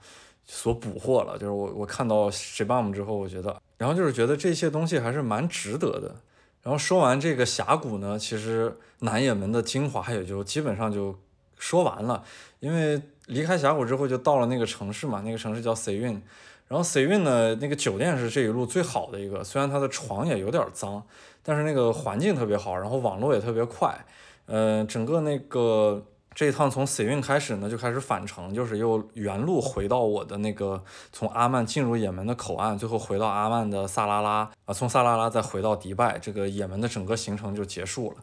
[0.47, 1.39] 所捕获了。
[1.39, 6.17] 就是我我看到 Shibam 之后，我觉得，然后就是觉得这些东西还是蛮值得的。
[6.63, 11.19] 然后说完这个峡谷呢，其实南也门的精华也就基本上就
[11.61, 12.25] 说完了。
[12.59, 16.21] 因为离开峡谷之后，就到了那个城市嘛，那个城市叫 s e n
[16.67, 21.03] 然后 s e n 呢，那个酒店是这一路最好的一个，虽然它的床也有点脏，
[21.43, 24.05] 但是那个环境特别好，然后网络也特别快。
[24.47, 38.19] 呃，整个那个这一趟从 s e n 开始呢，就开始返程，就是又原路回到我的那个从阿曼进入也门的口岸，最后回到阿曼的萨拉拉啊，从萨拉拉再回到迪拜，这个也门的整个行程就结束了。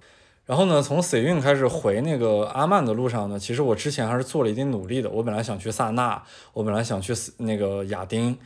[0.48, 5.10] 然后呢，从 s 运开始回那个阿曼的路上呢，其实我之前还是做了一定努力的。
[5.10, 8.38] 我本来想去萨那，我本来想去那个亚丁，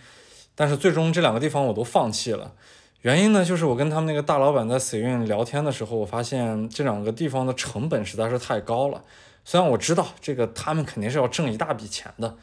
[0.55, 2.53] 但是最终这两个地方我都放弃了。
[3.01, 9.03] 原因呢，就是我跟他们那个大老板在 s 运聊天的时候，我发现这两个地方的成本实在是太高了。
[9.45, 12.35] 虽然我知道这个他们肯定是要挣一大笔钱的，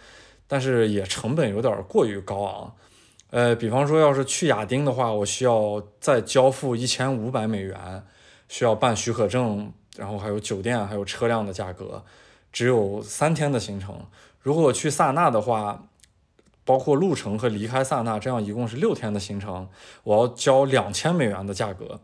[0.47, 2.73] 但是也成本有点过于高昂。
[3.31, 8.05] 呃，比方说要是去亚丁的话，我需要再交付一千五百美元。
[8.49, 12.03] 需要办许可证，然后还有酒店，还有车辆的价格，
[12.53, 14.01] 只有三天的行程。
[14.41, 15.85] 如果去萨那的话，
[16.65, 19.69] 包括路程和离开萨那，这样一共是六天的行程，
[20.05, 22.01] 我要交两千美元的价格。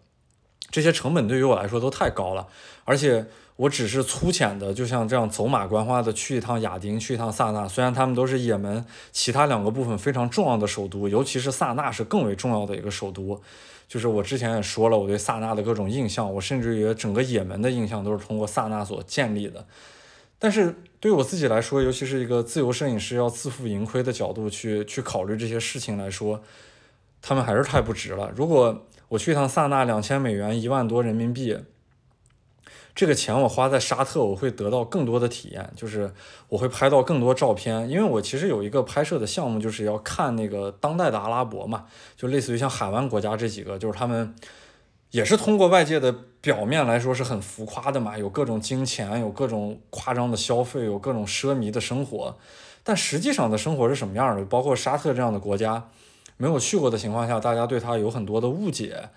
[0.71, 2.49] 这些成本对于我来说都太高了，
[2.85, 3.27] 而且
[3.57, 7.69] 我只是粗浅的，就像这样走马观花的去一趟亚丁，去一趟萨那。
[7.69, 13.41] 虽然他们都是也门其他两个部分非常重要的首都，尤其是萨那是更为重要的一个首都。
[13.87, 19.67] 就是我之前也说了，我对萨那的各种印象，我甚至于整个也门的印象都是通过萨那所建立的。
[20.39, 26.43] 但是对我自己来说，尤其是一个自由摄影师要自负盈亏的角度去去考虑这些事情来说，
[27.23, 28.33] 他们还是太不值了。
[28.35, 31.59] 如果我去一趟萨那，两千美元，一万多人民币。
[32.95, 36.13] 这个钱我花在沙特，我会得到更多的体验，就是
[36.49, 44.33] 我会拍到更多照片，因为我其实有一个拍摄的项目，就是要看那个当代的阿拉伯嘛，就类似于像海湾国家这几个，就是他们
[45.11, 52.37] 也是通过外界的表面来说是很浮夸的嘛，有各种金钱，有各种夸张的消费，有各种奢靡的生活，
[52.85, 54.45] 但实际上的生活是什么样的？
[54.45, 55.89] 包括沙特这样的国家，
[56.37, 59.09] 没有去过的情况下，大家对它有很多的误解。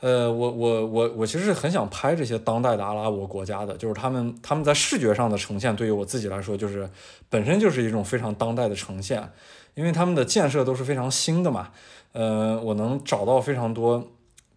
[0.00, 6.88] 呃，我我我我其实是很想拍这些当代的阿拉伯国家的，就是他们他们在视觉上的呈现，对于我自己来说，就是
[7.28, 9.30] 本身就是一种非常当代的呈现，
[9.74, 11.68] 因为他们的建设都是非常新的嘛。
[12.12, 14.10] 呃，我能找到非常多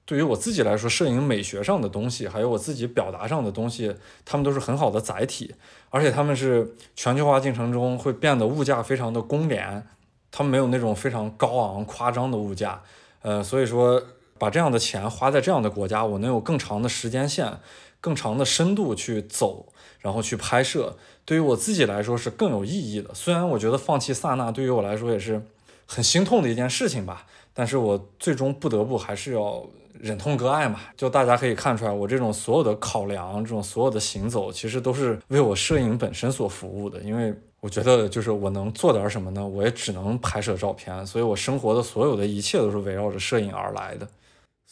[0.06, 5.54] 对于我自己来说摄影美学上的东西，还有我自己表达上的东西，他们都是很好的载体，
[5.90, 9.86] 而且他们是全球化进程中会变得物价非常的公廉，
[10.32, 12.82] 他们没有那种非常高昂夸张的物价，
[13.22, 14.02] 呃，所以说。
[14.44, 17.60] 把这样的钱花在这样的国家，我能有更长的时间线、
[18.02, 19.68] 更长的深度去走，
[20.02, 23.14] 然后去拍摄，对于我自己来说是更有意义的。
[23.14, 25.42] 虽然我觉得放弃萨那对于我来说也是
[25.86, 29.66] 很心痛的一件事情吧，但是我最终不得不还是要
[29.98, 30.82] 忍痛割爱嘛。
[30.98, 37.34] 就大家可以看出来，我这种所有的考量，这种所有的行走，其实都是为我摄影本身所服务的，因为。
[37.64, 39.48] 我觉得就是我能做点什么呢？
[39.48, 44.06] 我也只能拍摄照片，所以我生活的所有的一切都是围绕着摄影而来的。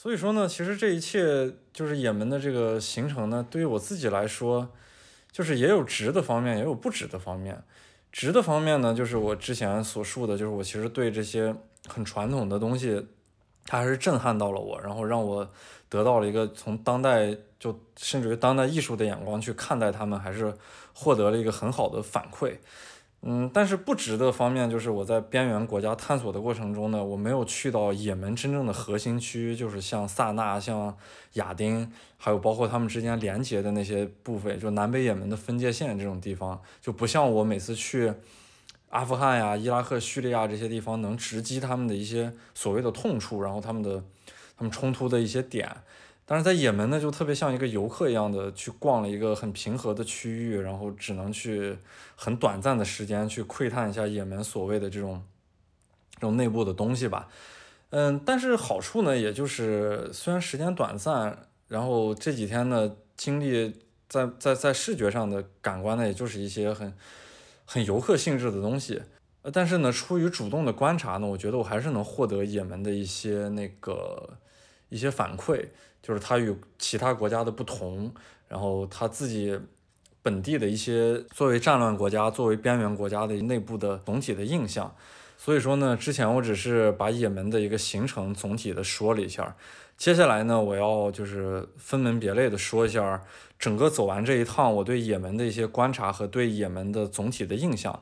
[0.02, 4.68] 所以说呢，其实这一切就是也门的这个行程呢，对于我自己来说，
[5.32, 7.64] 就是也有值的方面，也有不值的方面。
[8.12, 11.56] 值的方面呢，就是我之前所述的，就是我其实对这些
[11.88, 13.06] 很传统的东西，
[13.68, 15.48] 它还是震撼到了我，然后让我
[15.88, 20.52] 得到了一个从当代就甚至于当代艺术的眼光去看待他们，还是
[20.96, 22.56] 获得了一个很好的反馈。
[23.24, 30.98] 嗯，但是不值的方面就是我在边缘国家探索的过程中呢，我没有去到也门真正的核心区，就是像萨那、像
[31.34, 38.12] 亚丁，还有包括他们之间连接的那些部分，就南北也门的分界线这种地方，就不像我每次去
[38.90, 44.04] 阿富汗呀、伊拉克、叙利亚这些地方能直击他们的一些所谓的痛处，然后他们的
[44.58, 45.70] 他们冲突的一些点。
[46.32, 51.78] 但是在也门呢，就特别像一个游客一样的去逛了一个很平和的区域，然后只能去
[52.16, 55.22] 很短暂的时间去窥探一下也门所谓的这种
[56.14, 57.28] 这种内部的东西吧。
[57.90, 61.38] 嗯，但是好处呢，也就是虽然时间短暂，
[61.68, 66.94] 然后这几天呢经历在在在视觉上的感官呢，也就是一些很
[67.66, 69.02] 很游客性质的东西。
[69.42, 74.38] 呃但是呢，出于主动的观察呢，我觉得我还是能获得也门的一些那个
[74.88, 75.66] 一些反馈。
[76.02, 78.12] 就是它与其他国家的不同，
[78.48, 79.60] 然后它自己
[80.22, 84.96] 本地的一些作为战乱国家、作为边缘国家的内部的总体的印象，
[85.38, 89.56] 所以说呢，之前我只是把也门的一个行程总体的说了一下，
[89.98, 93.22] 接下来呢，我要就是分门别类的说一下
[93.58, 98.02] 整个走完这一趟我对也门的一些观察和对也门的总体的印象。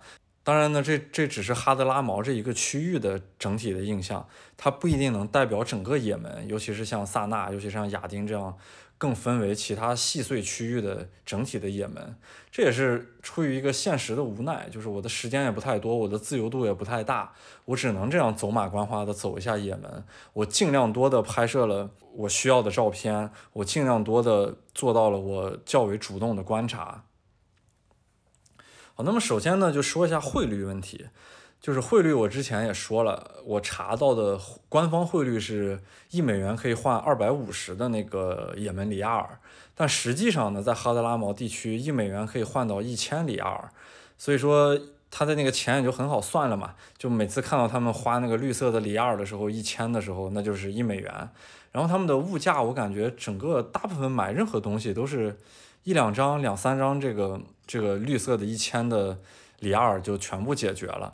[0.50, 4.28] 当然呢，这这只是哈德拉毛这一个区域的整体的印象，
[4.58, 8.58] 它不一定能代表整个也门，尤其是像萨那，尤其像亚丁这样
[8.98, 12.16] 更分为其他细碎区域的整体的也门。
[12.52, 17.32] 这也是出于一个现实的无奈，就是我的时间也不太多，我的自由度也不太大，
[17.66, 20.04] 我只能这样走马观花的走一下也门。
[20.34, 27.04] 我尽量多的拍摄了我需要的照片，我尽量多的做到了我较为主动的观察。
[29.00, 31.06] 好，那么首先呢，就说一下汇率问题，
[31.62, 34.38] 就是汇率，我之前也说了，我查到的
[34.68, 35.80] 官方汇率是
[36.12, 39.40] 一美元可以换二百五十的那个也门里亚尔，
[39.74, 43.70] 但实际上呢，在哈德拉毛地区，一美元可以换到一千里亚尔，
[44.18, 44.78] 所以说
[45.10, 51.30] 他的那个钱也就很好算了嘛，就每次看到他们花那个绿色的里亚尔的时候，一千的时候，那就是一美元，
[51.72, 55.38] 然后他们的物价，我感觉整个大部分买任何东西都是。
[55.90, 59.18] 一两张、两三张，这个这个绿色的一千的
[59.58, 61.14] 里亚尔就全部解决了，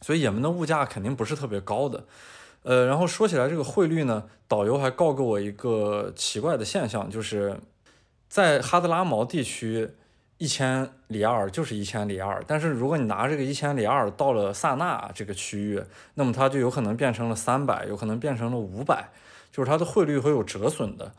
[0.00, 2.06] 所以也门的物价肯定不是特别高的。
[2.62, 7.60] 呃，然后说起来这个汇率呢，导游还告诉我一个奇怪的现象，就是
[8.30, 9.90] 在哈德拉毛地区，
[10.38, 19.10] 一千里亚尔就是一千里亚尔，但是如果你拿这个一千里亚尔到了萨那这个区域，那么它就有可能变成了三百，有可能变成了五百，
[19.52, 21.12] 就是它的汇率会有折损的。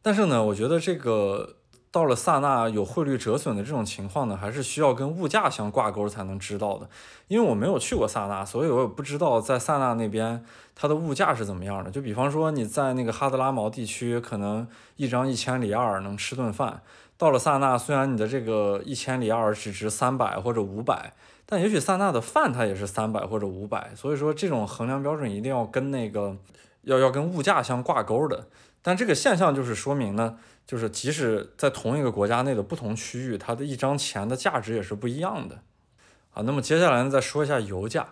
[0.00, 1.56] 但是呢，我觉得这个。
[1.92, 6.88] 到了萨那有汇率折损的这种情况呢，还是需要跟物价相挂钩才能知道的。
[7.28, 10.42] 因为我没有去过萨那，所以我也不知道在萨那那边
[10.74, 11.90] 它的物价是怎么样的。
[11.90, 14.66] 就比方说你在那个哈德拉毛地区，可能
[14.96, 16.80] 一张一千里亚尔能吃顿饭。
[17.18, 21.12] 到了萨那，虽然你的这个一千里亚尔只值三百或者五百，
[21.44, 23.90] 但也许萨那的饭它也是三百或者五百。
[23.94, 26.34] 所以说这种衡量标准一定要跟那个
[26.84, 28.46] 要要跟物价相挂钩的。
[28.80, 30.38] 但这个现象就是说明呢。
[30.66, 35.62] 就是即使在同一个国家内的不同区域，它的一张钱的价值也是不一样的
[36.32, 36.42] 啊。
[36.42, 38.08] 那么接下来呢，再说一下油价。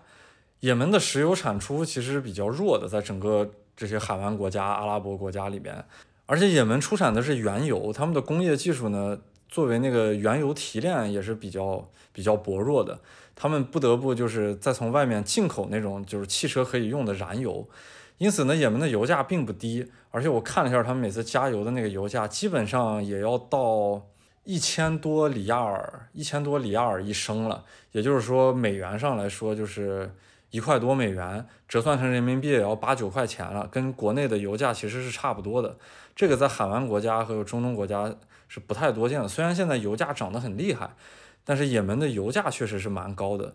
[0.60, 5.82] 也门的石油产出其实是比较弱的，在整个这些海湾国家、阿拉伯国家里边，
[6.26, 13.00] 而且也门出产的是原油，他们的工业技术呢，作为那个原油提炼也是比较比较薄弱的，
[13.34, 17.66] 他们不得不就是再从外面进口那种就是汽车可以用的燃油。
[18.20, 24.08] 因此呢，也门的油价并不低，而且我看了一下他们每次加油的那个油价，基本上也要到
[24.44, 27.64] 一千多里亚尔，一千多里亚尔一升了。
[27.92, 30.14] 也就是说，美元上来说就是
[30.50, 35.78] 一块多美元，折算成人民币也要八九块钱了，跟国内的油价其实是差不多的。
[36.14, 38.14] 这个在海湾国家和中东国家
[38.48, 39.26] 是不太多见的。
[39.26, 40.90] 虽然现在油价涨得很厉害，
[41.42, 43.54] 但是也门的油价确实是蛮高的。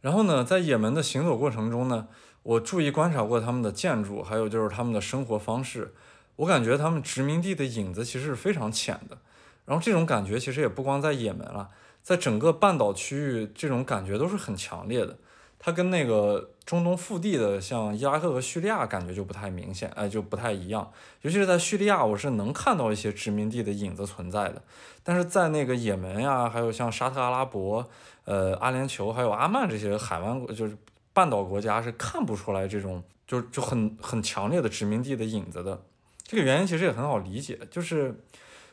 [0.00, 2.08] 然后呢，在也门的行走过程中呢。
[2.42, 5.94] 我注意观察过他们的建筑，还有就是他们的生活方式，
[6.36, 9.16] 我感觉他们殖民地的影子其实是非常浅的。
[9.64, 11.70] 然后这种感觉其实也不光在也门了，
[12.02, 15.16] 在整个半岛区域，这种感觉都是很强烈的。
[15.60, 20.90] 它跟那个中东腹地的像伊拉克和叙利亚感觉就不太明显，哎，就不太一样。
[21.20, 24.60] 尤其是在叙利亚，我是能看到一些殖民地的影子存在的。
[25.04, 27.88] 但是在那个也门呀，还有像沙特阿拉伯、
[28.24, 30.76] 呃阿联酋还有阿曼这些海湾，就是。
[31.12, 35.82] 半岛国家是看不出来这种就就很很强烈的殖民地的影子的，
[36.24, 38.14] 这个原因其实也很好理解，就是，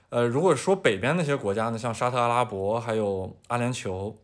[0.10, 4.16] 呃，如果说北边那些国家呢，像沙特阿拉伯还有阿联酋，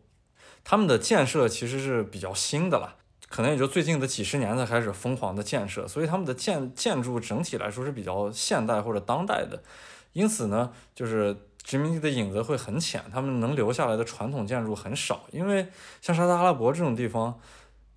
[0.64, 2.96] 他们的建设其实是比较新的了，
[3.28, 9.62] 可能也就最近的几十年才开始疯狂的建设，所以他们的建建筑整体来说是比较现代或者当代的，
[10.12, 15.68] 因此呢，就是殖民地的影子会很浅，他们能留下来的传统建筑很少，因为
[16.00, 17.38] 像沙特阿拉伯这种地方。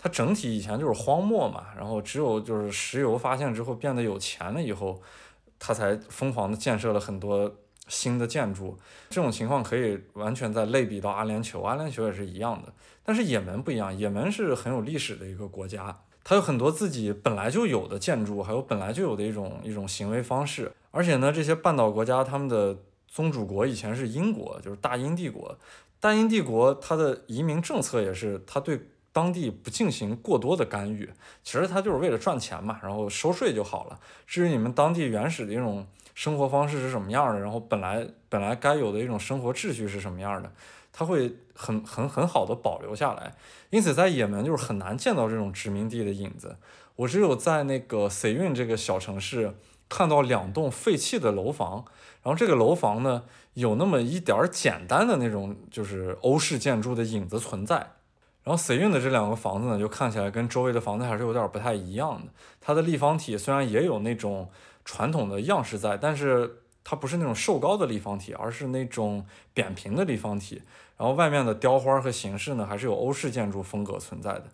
[0.02, 5.02] 它整体以前就是荒漠嘛，然后只有就是石油发现之后变得有钱了以后，
[5.60, 7.54] 它才疯狂的建设了很多
[7.90, 8.80] 新的建筑。
[9.10, 12.72] 这种情况可以完全在类比到阿联酋，阿联酋也是一样的。
[13.04, 20.72] 但是也门不一样，也门是很有历史的一个国家，它有很多自己本来就有的建筑，还有本来就有的一种一种行为方式。
[20.92, 22.78] 而且呢，这些半岛国家他们的
[23.10, 25.58] 宗主国以前是英国，就是大英帝国。
[26.00, 28.80] 大英帝国它的移民政策也是，它对。
[29.12, 31.10] 当地不进行过多的干预，
[31.44, 34.00] 其实他就是为了赚钱嘛，然后收税就好了。
[34.28, 40.52] 至于你们当地原始的一种生活方式是什么样的，然后本来本来该有的一种生活秩序是什么样的，
[40.94, 43.34] 他会很很很好的保留下来。
[43.70, 46.58] 因此，在也门就是很难见到这种殖民地的影子。
[46.98, 49.56] 我只有在那个 C 运这个小城市
[49.88, 51.86] 看到两栋废弃的楼房，
[52.22, 57.92] 然后这个楼房呢有那么一点儿简单的那种就是欧式建筑的影子存在。
[58.50, 62.32] 然后 C 运的这两个房子呢，就看起来跟周围的房子还是有点不太一样的。
[62.60, 64.50] 它的立方体虽然也有那种
[64.84, 69.24] 传统的样式在，但是它不是那种瘦高的立方体，而是那种
[69.54, 70.64] 扁平的立方体。
[70.98, 74.46] 然后外面的雕花和形式呢，还是有欧式建筑风格存在的。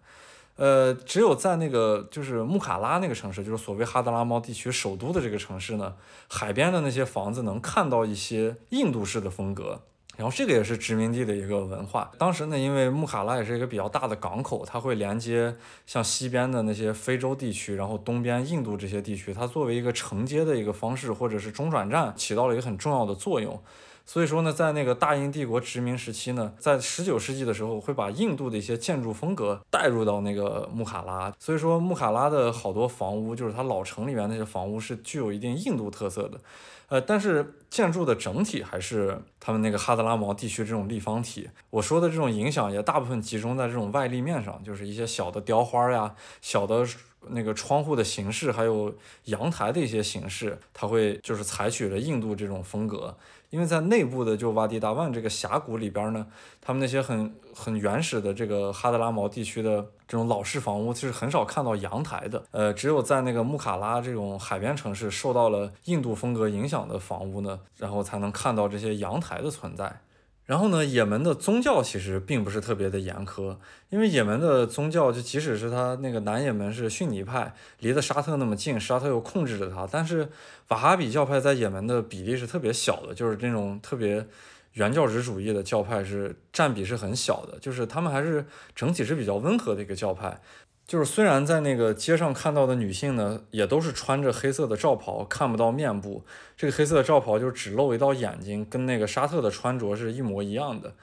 [0.57, 5.95] 呃，只有在那个就是穆卡拉那个城市，就是所谓哈德拉猫地区首都的这个城市呢，
[6.27, 9.83] 海边的那些房子能看到一些印度式的风格。
[10.17, 12.11] 然后这个也是殖民地的一个文化。
[12.17, 15.55] 当时呢，因为穆卡拉也是一个比较大的港口，它会连接
[15.85, 23.61] 像西边的那些非洲地区，然后东边印度这些地区，它作为一个承接的一个方式或者是中转站，起到了一个很重要的作用。
[24.05, 31.33] 所以说呢，在那个大英帝国殖民时期呢，在十九世纪的时候，会把印度的一些建筑风格带入到那个穆卡拉。
[31.39, 36.39] 所以说，穆卡拉的好多房屋，就是它老城里面那些房屋，是具有一定印度特色的。
[36.87, 41.49] 呃，但是建筑的整体还是他们那个哈德拉毛地区这种立方体。
[41.71, 46.87] 我说的这种影响也大部分集中在这种外立面上，就是一些小的雕花呀、小的
[47.29, 48.93] 那个窗户的形式，还有
[49.23, 53.17] 阳台的一些形式，它会就是采取了印度这种风格。
[53.55, 56.27] 因为在内部的就瓦迪达万这个峡谷里边呢，
[56.59, 62.43] 他们那些很很原始的这个哈德拉毛地区的这种老式房屋，其实很少看到阳台的。
[62.51, 70.01] 呃，只有在那个穆卡拉这种海边城市受到了印度风格影响的房屋呢，然后才能看到这些阳台的存在。
[70.45, 73.57] 然后呢，也门的宗教其实并不是特别的严苛，
[73.89, 80.29] 因为也门的宗教就即使是它那个南也门是逊尼派，离得沙特那么近，沙特又控制着它，但是
[80.67, 84.27] 瓦哈比教派在也门的比例是特别小的，就是这种特别
[84.73, 90.39] 原教旨主义的教派是占比是很小的，就是他们还是整体是比较温和的一个教派。
[90.87, 96.23] 就是虽然在那个街上看到的女性呢，也都是穿着黑色的罩袍，看不到面部。
[96.55, 100.93] 这个黑色的罩袍就只露一道眼睛，跟那个沙特的穿着是一模一样的。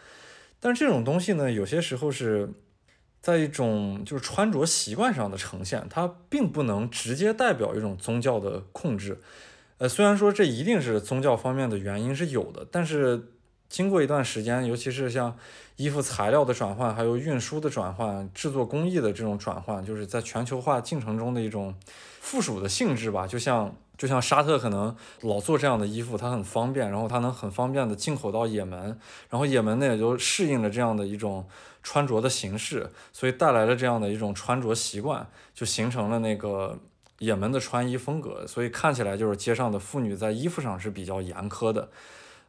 [0.61, 2.51] 但这种东西呢，有些时候是
[3.21, 9.21] 在一种就是穿着习惯上的呈现，它并不能直接代表一种宗教的控制。
[9.79, 13.29] 呃，虽然说这一定是宗教方面的原因是有的，但是。
[13.69, 15.35] 经过一段时间，尤其是像
[15.83, 21.75] 衣服材料的转换，还有运输的转换、制作工艺的这种转换，就是在全球化进程中的一种
[22.21, 23.27] 附属的性质吧。
[23.27, 28.97] 就像就像沙特可能老做这样的衣服，它很方便，然后它能很方便的进口到也门，
[29.29, 31.45] 然后也门呢也就适应了这样的一种
[31.83, 36.79] 穿着的形式，所以带来了这样的一种穿着习惯，就形成了那个
[37.19, 38.47] 也门的穿衣风格。
[38.47, 41.89] 所以看起来就是街上的妇女在衣服上是比较严苛的。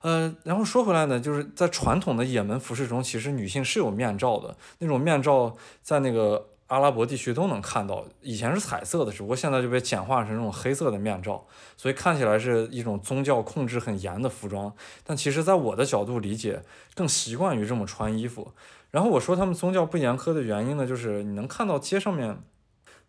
[0.04, 4.56] 呃，然后说回来呢，就是在传统的也门服饰中，其实女性是有面罩的。
[4.80, 11.46] 那种面罩在那个阿拉伯地区都能看到，以前是彩色的，只不过现在就被简化成这种黑色的面罩，
[11.78, 14.74] 所以看起来是一种宗教控制很严的服装。
[15.06, 16.62] 但其实，在我的角度理解，
[16.94, 18.52] 更习惯于这么穿衣服。
[18.92, 22.38] 然后我说他们宗教不严苛的原因呢，就是你能看到街上面。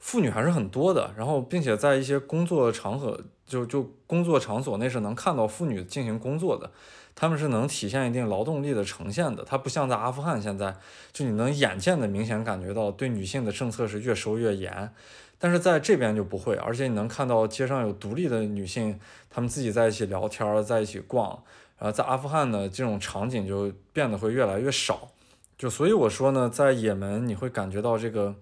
[0.05, 6.71] 妇女还是很多的，然后并且在一些工作场合，就就工作场所内是能看到妇女进行工作的，
[7.15, 9.43] 他们是能体现一定劳动力的呈现的。
[9.45, 10.77] 它不像在阿富汗现在，
[11.11, 14.93] 就你能眼见的明显感觉到对女性的政策是越收越严，
[15.39, 19.01] 但是在这边就不会，而且你能看到街上有独立的女性，
[19.31, 21.43] 她们自己在一起聊天，在一起逛。
[21.79, 25.09] 然后在阿富汗呢，这种场景就变得会越来越少。
[25.57, 28.35] 就所以我说呢，在也门你会感觉到这个。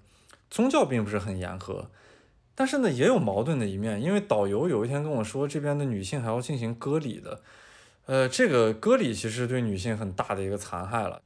[0.53, 1.87] 宗教并不是很严苛，
[2.55, 7.41] 但是呢也有矛盾的一面，因为导游有一天跟我说，这边的女性还要进行割礼的，
[8.05, 11.23] 呃，这个割礼其实对女性很大的一个残害了。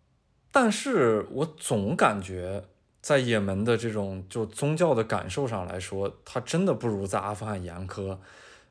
[0.53, 2.63] 但是我总感觉
[3.01, 8.17] 在也门的这种就宗教的感受上来说，它真的不如在阿富汗严苛。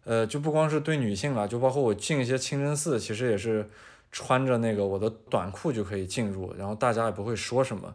[0.06, 3.70] 呃，就不光是对女性了，就包括我进一些清真寺，其实也是
[4.10, 7.93] 穿着那个我的短裤就可以进入，然后大家也不会说什么。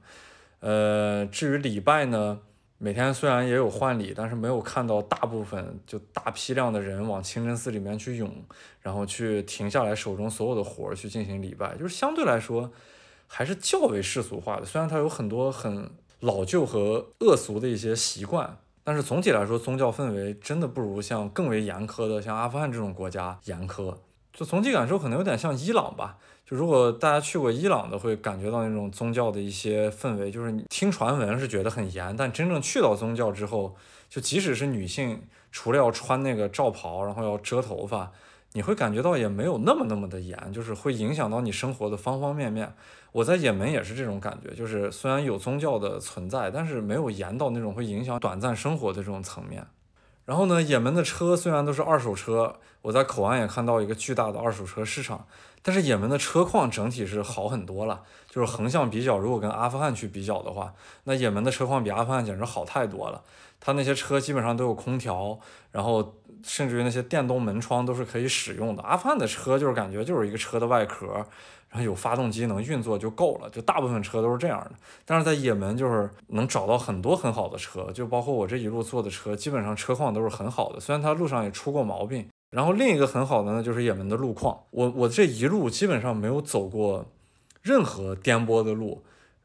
[0.61, 2.39] 呃，至于礼拜呢？
[2.83, 8.33] 每天虽然也有换礼，但是没有看到大部分就大批量的人往清真寺里面去涌，
[8.81, 12.72] 然后去停下来手中所有的活儿去进行礼拜，就是相对来说
[13.26, 14.64] 还是较为世俗化的。
[14.64, 23.95] 虽然它有很多很老旧和恶俗的一些习惯，但是总体来说宗教氛围真的不如像更为严苛的像阿富汗这种国家严苛。
[24.33, 26.16] 就总体感受可能有点像伊朗吧。
[26.51, 30.33] 如果大家去过伊朗的，会感觉到那种宗教的一些氛围。
[30.33, 33.77] 就是你听传闻是觉得很严，但真正去到宗教之后，
[34.09, 35.23] 就即使是女性，
[35.53, 38.11] 除了要穿那个罩袍，然后要遮头发，
[38.55, 42.75] 你会感觉到也没有那么那么的严，就是会影响到你生活的方方面面。
[43.13, 49.65] 我在也门也是这种感觉，就是虽然有宗教的存在，但是没有严到那种会影响短暂生活的这种层面。
[50.31, 55.26] 然后呢，也门的车虽然都是二手车，我在口岸也看到一个巨大的二手车市场，
[55.61, 58.03] 但是也门的车况整体是好很多了。
[58.31, 60.72] 就是横向比较，如果跟阿富汗去比较的话，
[61.03, 63.20] 那也门的车况比阿富汗简直好太多了。
[63.61, 65.39] 它那些车基本上都有空调，
[65.71, 68.83] 然后甚至于那些电动门窗都是可以使用的。
[68.83, 71.07] 阿富汗的车就是感觉就是一个车的外壳，
[71.69, 74.73] 然后有发动机能运作就够了，就大部分车都是这样的。
[75.05, 80.81] 但是在也门就是能找到很多很好的车，就包括我这一路坐的车，基本上车况都是很好的。
[80.81, 82.27] 虽然它路上也出过毛病。
[82.51, 87.07] 然后另一个很好的呢，就是也门的路况，我我这一路基本上没有走过。
[87.63, 89.05] 任何颠簸的路，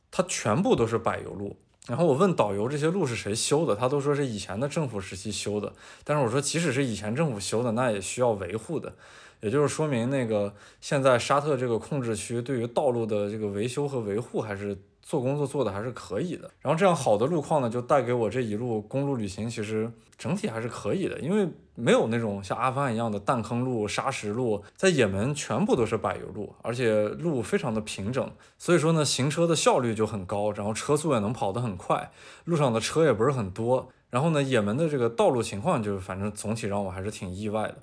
[0.10, 1.58] 它全部都是柏油路。
[1.88, 5.72] 然后我问导游这些路是谁修的，他都说是以前的政府时期修的。
[6.04, 8.94] 但是我说即使是以前政府修的，那也需要维护的。
[9.42, 14.78] 也就是说明那个现在沙特这个控制区对于道路的这个维修和维护还是。
[15.06, 32.12] 做工作做的还是可以的，然后这样好的路况呢，就带给我这一路公路旅行，其实整体还是可以的，因为没有那种像阿富汗一样的弹坑路、沙石路，在也门全部都是柏油路，而且路非常的平整，所以说呢，行车的效率就很高，然后车速也能跑得很快，
[32.46, 37.76] 路上的车也不是很多，然后呢，也门的这个道路情况就反正总体让我还是挺意外的。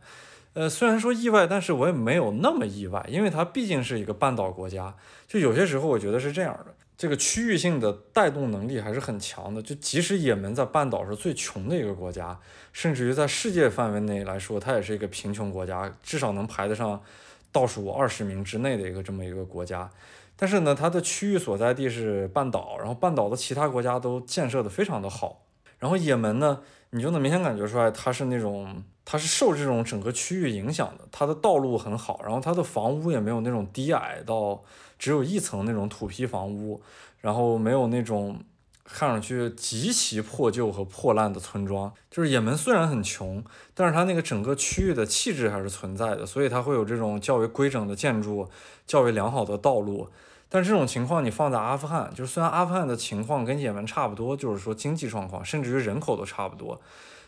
[0.55, 4.95] 呃，虽然说意外，但是我也没有那么意外，因为它毕竟是一个半岛国家。
[5.27, 9.61] 就有些时候，我觉得是这样的，这个区域性的带动能力还是很强的。
[9.61, 12.38] 就即使也门在半岛是最穷的一个国家，
[12.72, 17.03] 甚至于在世界范围内来说，它也是一个贫穷国家，至少能排得上
[17.50, 19.90] 倒数二十名之内的一个这么一个国家。
[20.36, 25.42] 但是呢，它的区域所在地是半岛，然后半岛的其他国家都建设的非常的好。
[25.80, 28.84] 然后也门呢，你就能明显感觉出来，它是那种。
[29.05, 34.62] 它是受这种整个区域影响的，它的道路很好，然后它的房屋也没有那种低矮到
[35.03, 36.80] 只有一层那种土坯房屋，
[37.22, 38.40] 然后没有那种
[38.84, 41.92] 看上去极其破旧和破烂的村庄。
[42.09, 43.42] 就是也门虽然很穷，
[43.74, 48.48] 但是它那个整个区域的气质还是存在的，所以它会有这种较为规整的建筑，
[48.86, 50.09] 较为良好的道路。
[50.48, 56.80] 但这种情况你放在阿富汗，就是虽然阿富汗的情况跟也门差不多，就是说经济状况甚至于人口都差不多。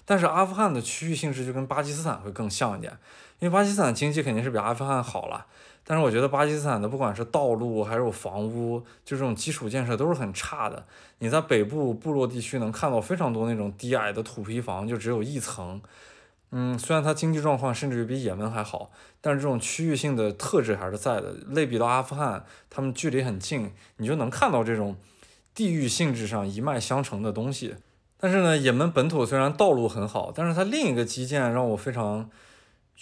[0.05, 2.93] 但是阿富汗的区域性质就跟巴基斯坦会更像一点，
[3.41, 5.47] 因为巴基斯坦经济肯定是比阿富汗好了。
[5.87, 10.87] 但是我觉得巴基斯坦的不管是道路还是房屋，就这种基础建设都是很差的。
[11.19, 15.81] 你在北部部落地区能看到非常多那种低矮的土坯房，就只有一层。
[16.57, 21.35] 嗯，虽然它经济状况甚至于比也门还好，但是这种区域性的特质还是在的。
[21.49, 24.97] 类比到阿富汗，他们距离很近，你就能看到这种
[25.53, 27.75] 地域性质上一脉相承的东西。
[28.17, 32.31] 但是呢，也门本土虽然道路很好，但是它另一个基建让我非常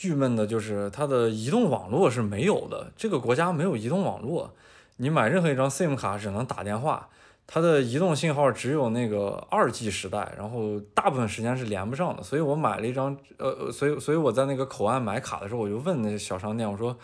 [0.00, 2.90] 郁闷的就是它的移动网络是没有的。
[2.96, 4.54] 这个国家没有移动网络，
[4.96, 7.08] 你买任何一张 SIM 卡只能打电话，
[7.46, 12.22] 它的移动信号只有那个二 G 时代，然后大部分时间是连不上的。
[12.22, 16.96] 所以我买了一张，呃，所以所以我在那个口岸买卡的时候，我就问那小商店，我说。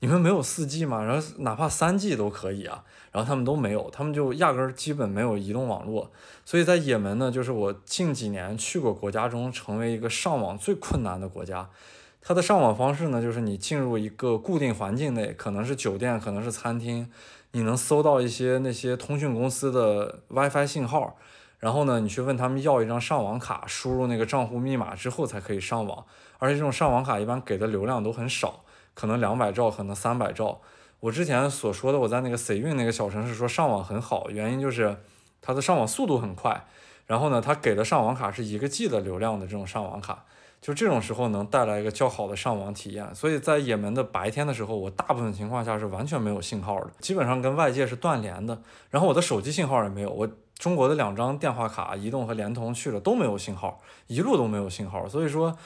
[0.00, 1.02] 你们没有四 G 吗？
[1.02, 2.84] 然后哪怕三 G 都可以啊。
[3.10, 6.08] 然后他们都没有，他们就压根儿基本没有移动网络。
[6.44, 11.68] 所以在也门呢，就是我近几年去过国家中成为一个上网最困难的国家。
[12.20, 17.10] 它的上网方式呢，就是你进入一个固定环境内，可能是酒店，可能是餐厅，
[17.52, 21.16] 你能搜到一些那些通讯公司的 WiFi 信号，
[21.58, 26.04] 然后呢，你去问他们要一张上网卡，输入那个账户密码之后才可以上网。
[26.38, 28.64] 而且这种上网卡一般给的流量都很少。
[28.94, 30.60] 可能两百兆，可能三百兆。
[30.98, 34.96] 我之前所说的，我在那个 C 运那个小城市说上网很好，原因就是
[35.40, 36.66] 它的上网速度很快。
[37.06, 40.24] 然后呢，它给的上网卡是一个 G 的流量的这种上网卡，
[40.60, 43.14] 就这种时候能带来一个较好的上网体验。
[43.14, 48.60] 所以在也门的白天的时候，我大部分情况下是完全没有信号的，基本上跟外界是断联的。
[48.90, 50.28] 然后我的手机信号也没有，我
[50.58, 55.08] 中国的两张电话卡，移动和联通去了都没有信号，一路都没有信号。
[55.08, 55.56] 所以说。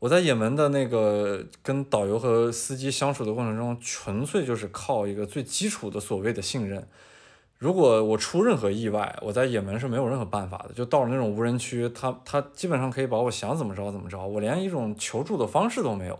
[0.00, 6.88] 我在也门的那个跟导游和司机相处的过程中，纯粹就是靠一个最基础的所谓的信任。
[7.60, 10.72] 如果我出任何意外，我在也门是没有任何办法的。
[10.72, 16.18] 就到了那种无人区，他他基本上可以把我想怎么着怎么着，我连一种求助的方式都没有。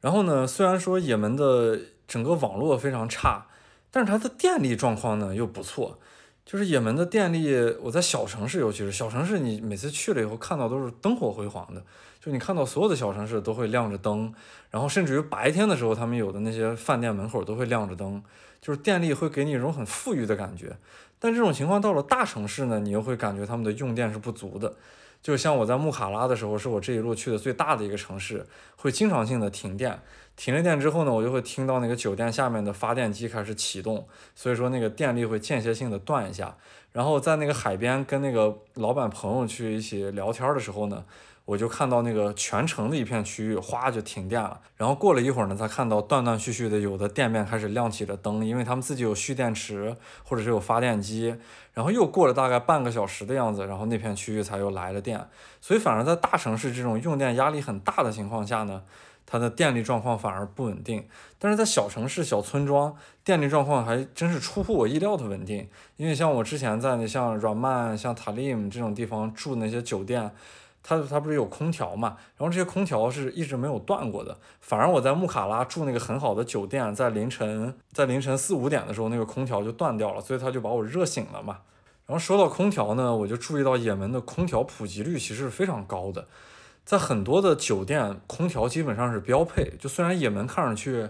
[0.00, 1.78] 然后呢，虽然说也门的
[2.08, 3.46] 整个网络非常差，
[3.92, 5.96] 但是它的电力状况呢又不错。
[6.44, 11.80] 就是也门的电力，我在小城市，尤其是小城市，你每次去了以后看到都是灯火辉煌的。
[12.18, 14.34] 就你看到所有的小城市都会亮着灯，
[14.70, 18.20] 然后甚至于白天的时候，他们有的那些饭店门口都会亮着灯，
[18.60, 20.76] 就是电力会给你一种很富裕的感觉。
[21.18, 24.74] 但这种情况到了大城市呢，你又会感觉他们的用电是不足的。
[25.22, 28.46] 就像我在穆卡拉的时候，是我这一路去的最大的一个城市，
[28.76, 30.00] 会经常性的停电。
[30.34, 36.56] 停了电之后呢，我就会听到那个酒店下面的发电机开始启动，所以说那个电力会间歇性的断一下。
[36.92, 41.04] 然后在那个海边跟那个老板朋友去一起聊天的时候呢。
[41.50, 51.34] 我就看到那个全城的一片区域哗就停电了，然后过了一会儿呢，才看到断断续续的有的店面开始亮起了灯，因为他们自己有蓄电池或者是有发电机，
[51.74, 55.26] 然后又过了大概半个小时的样子，然后那片区域才又来了电，
[55.60, 58.82] 所以反而在大城市这种用电压力很大的情况下呢。
[59.32, 61.06] 它的电力状况反而不稳定，
[61.38, 62.92] 但是在小城市、小村庄，
[63.22, 65.68] 电力状况还真是出乎我意料的稳定。
[65.96, 70.32] 因为像我之前在那像软曼、像塔利姆这种地方住那些酒店，
[70.82, 74.36] 它它不是有空调嘛，然后这些空调是一直没有断过的。
[74.60, 81.58] 反而我在穆卡拉住那个很好的酒店，在凌晨在凌晨四五点的时候，那个空调就断掉了，所以它就把我热醒了嘛。
[82.06, 86.26] 然后说到空调呢，我就注意到也门的空调普及率其实是非常高的。
[86.84, 89.70] 在很多的酒店，空调基本上是标配。
[89.78, 91.08] 就虽然也门看上去，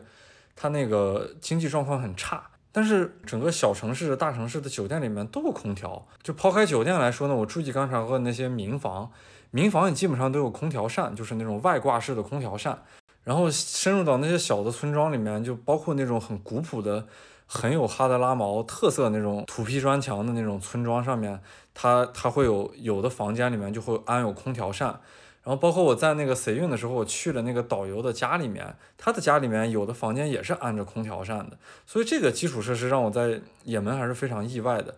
[0.54, 6.06] 它那个经济状况很差，但是整个小城市、大城市的酒店里面都有空调。
[6.22, 9.10] 就抛开酒店来说呢，我注意观察过那些民房，
[9.51, 12.82] 民房也基本上都有空调扇，就是那种外挂式的空调扇。
[13.22, 17.07] 然后深入到那些小的村庄里面，就包括那种很古朴的、
[17.46, 21.38] 很有哈德拉毛特色那种土坯砖墙的那种村庄上面，
[21.74, 24.98] 它它会有有的房间里面就会安有空调扇。
[25.42, 34.96] 然后包括我在那个随运的时候，我去了那个导游的家里面，他的家里面有的房间也是安着空调扇的，所以这个基础设施让我在也门还是非常意外的。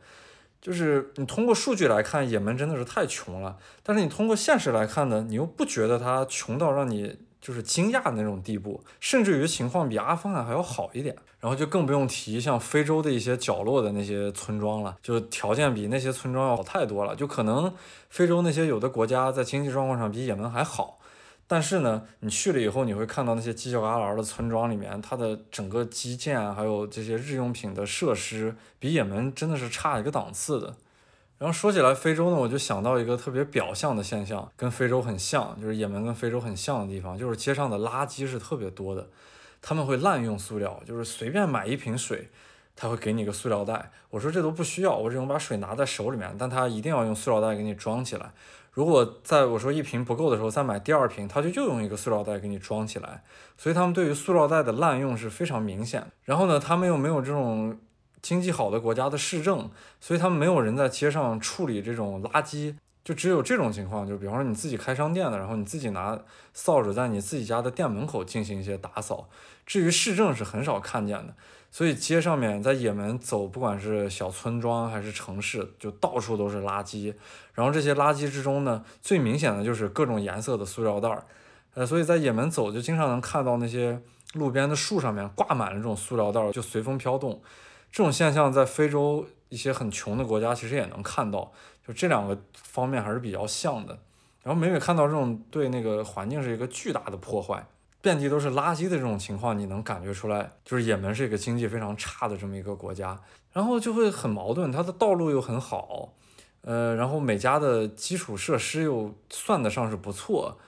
[0.63, 7.19] 就是你通过数据来看，也门真的是太穷了，但是你通过现实来看呢，你又不觉得它穷到让你。
[7.43, 17.17] 就是惊讶的那种地步，甚至于情况比阿富汗还要好一点，然后就更不用提像非洲的一些角落的那些村庄了，就条件比那些村庄要好太多了。
[17.17, 17.75] 就可能
[18.09, 21.01] 非洲那些有的国家在经济状况上比也门还好，
[21.53, 30.75] 但是呢，你去了以后，你会看到那些犄角旮旯的村庄里面，它的整个基建还有这些日用品的设施，比也门真的是差一个档次的。
[31.37, 39.07] 然后说起来非洲呢，我就想到一个特别表象的现象，跟非洲很像，就是也门跟非洲很像的地方，就是街上的垃圾是特别多的。
[39.61, 42.31] 他们会滥用塑料，就是随便买一瓶水，
[42.75, 43.91] 他会给你个塑料袋。
[44.09, 48.33] 我说这都不需要，我只用把水拿在手里面，但他一定要用塑料袋给你装起来。
[48.73, 53.23] 如果在我说一瓶不够的时候再买第二瓶，他就又用一个塑料袋给你装起来。
[53.57, 56.07] 所以他们对于塑料袋的滥用是非常明显。
[56.25, 57.79] 然后呢，他们又没有这种。
[58.23, 59.69] 经济好的国家的市政，
[59.99, 66.17] 所以他们没有人在街上处理这种垃圾，就只有这种情况，就比方说你自己开商店的，然后你自己拿
[66.53, 69.29] 扫帚在你自己家的店门口进行一些打扫。
[69.67, 71.35] 至于市政是很少看见的，
[71.75, 77.15] 所以街上面在也门走，不管是小村庄还是城市，就到处都是垃圾。
[77.55, 81.25] 然后这些垃圾之中呢，最明显的就是各种颜色的塑料袋儿，
[81.73, 84.03] 呃，所以在也门走就经常能看到那些
[84.35, 87.43] 路边的树上面挂满了这种塑料袋儿，就随风飘动。
[87.91, 91.53] 这种现象在非洲一些很穷的国家其实也能看到，
[91.89, 93.99] 就这两个方面还是比较像的。
[94.43, 97.67] 然后每每看到这种对那个环境是一个巨大的破坏，
[98.03, 103.19] 遍地都是垃圾的这种情况，你能感觉出来，就是也门是一个经济非常差的这么一个国家。
[103.55, 106.13] 然后就会很矛盾，它的道路又很好，
[106.61, 110.59] 呃，然后每家的基础设施又算得上是不错，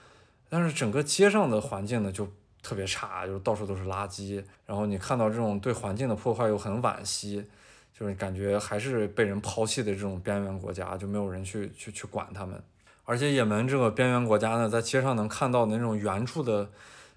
[0.48, 2.26] 但是整个街上的环境呢就。
[2.66, 7.44] 特别差，就是到处都是垃圾，然后你看到这种对环境的破坏又很惋惜，
[7.92, 12.58] 就是感觉还是被人抛弃的这种边缘国家，就没有人去去去管他们。
[13.04, 16.70] 而且也门这个边缘国家呢，在街上能看到那种援助的，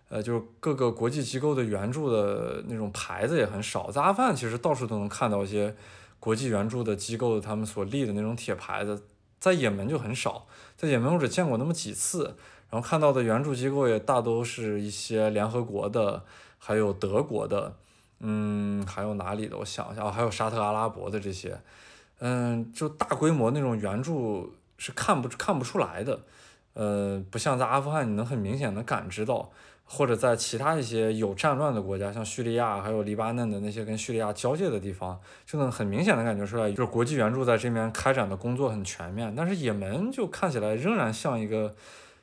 [0.09, 3.91] 呃，就是各个国际机构的援助的那种牌子也很少。
[3.91, 5.75] 在阿富汗其实到处都能看到一些
[6.19, 9.03] 国际援助的机构他们所立的那种铁牌子，
[9.39, 12.35] 在也门就很少，在也门我只见过那么几次。
[12.69, 16.21] 然后看到的援助机构也大都是一些联合国的，
[16.57, 17.73] 还有德国的，
[18.19, 19.57] 嗯，还有哪里的？
[19.57, 21.57] 我想一下啊，还有沙特阿拉伯的这些，
[22.19, 26.19] 嗯，就大规模那种援助是看不看不出来的，
[26.73, 29.49] 呃，不像在阿富汗，你能很明显的感知到，
[29.87, 41.73] 或者在其他一些有战乱的国家，像叙利亚还有黎巴嫩的那些跟叙利亚交界的地方，就能很明显的感觉出来，就是国际援助在这边开展的工作很全面，但是也门就看起来仍然像一个。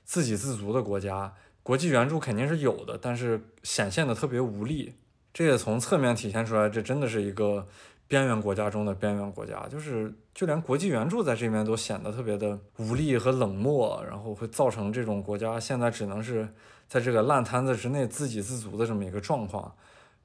[0.06, 4.92] 自给自足的国家，国际援助肯定是有的，但是显现的特别无力。
[5.32, 7.66] 这也从侧面体现出来，这真的是一个
[8.08, 9.66] 边缘国家中的边缘国家。
[9.68, 16.48] 就是就连国际援助在这边都显得特别的无力和冷漠，然后会造成这种国家现在只能是
[16.88, 19.74] 在这个烂摊子之内自给自足的这么一个状况。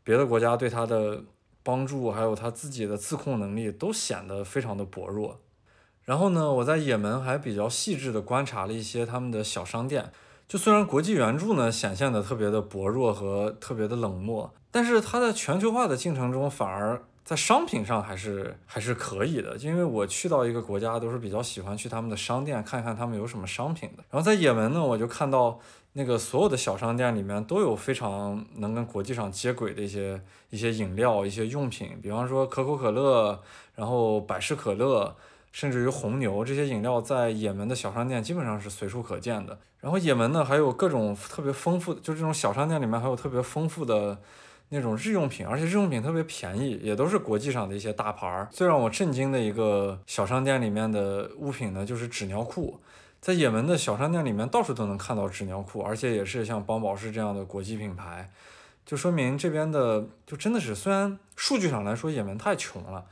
[0.04, 1.24] 别的国家对他的
[1.62, 5.40] 帮助，还有他自己的自控能力，都显得非常的薄弱。
[6.06, 10.12] 然后呢，我在也门还比较细致地观察了一些他们的小商店。
[10.48, 24.04] 就虽然国际援助呢显现的特别的薄弱和特别的冷漠，但是它在全球化的进程中，反而在商品上还是还是可以的，因为我去到一个国家都是比较喜欢去他们的商店看看他们有什么商品的。
[24.10, 25.60] 然后在也门呢，我就看到
[25.94, 30.20] 那个所有的小商店里面都有非常能跟国际上接轨的一些
[30.50, 33.40] 一些饮料、一些用品，比方说可口可乐，
[33.76, 35.16] 然后百事可乐，
[35.52, 39.56] 甚至于红牛这些饮料，在也门的小商店基本上是随处可见的。
[39.82, 44.18] 然后也门呢还有各种特别丰富的，就这种小商店里面还有特别丰富的。
[44.70, 48.48] 那种日用品，而且日用品特别便宜，也都是国际上的一些大牌儿。
[48.52, 52.80] 最让我震惊的一个小商店里面的物品呢，就是纸尿裤。
[53.20, 58.30] 在也门的小商店里面，到处都能看到纸尿裤，而且也是像邦宝适这样的国际品牌，
[58.86, 63.06] 就说明这边的就真的是，虽然数据上来说也门太穷了，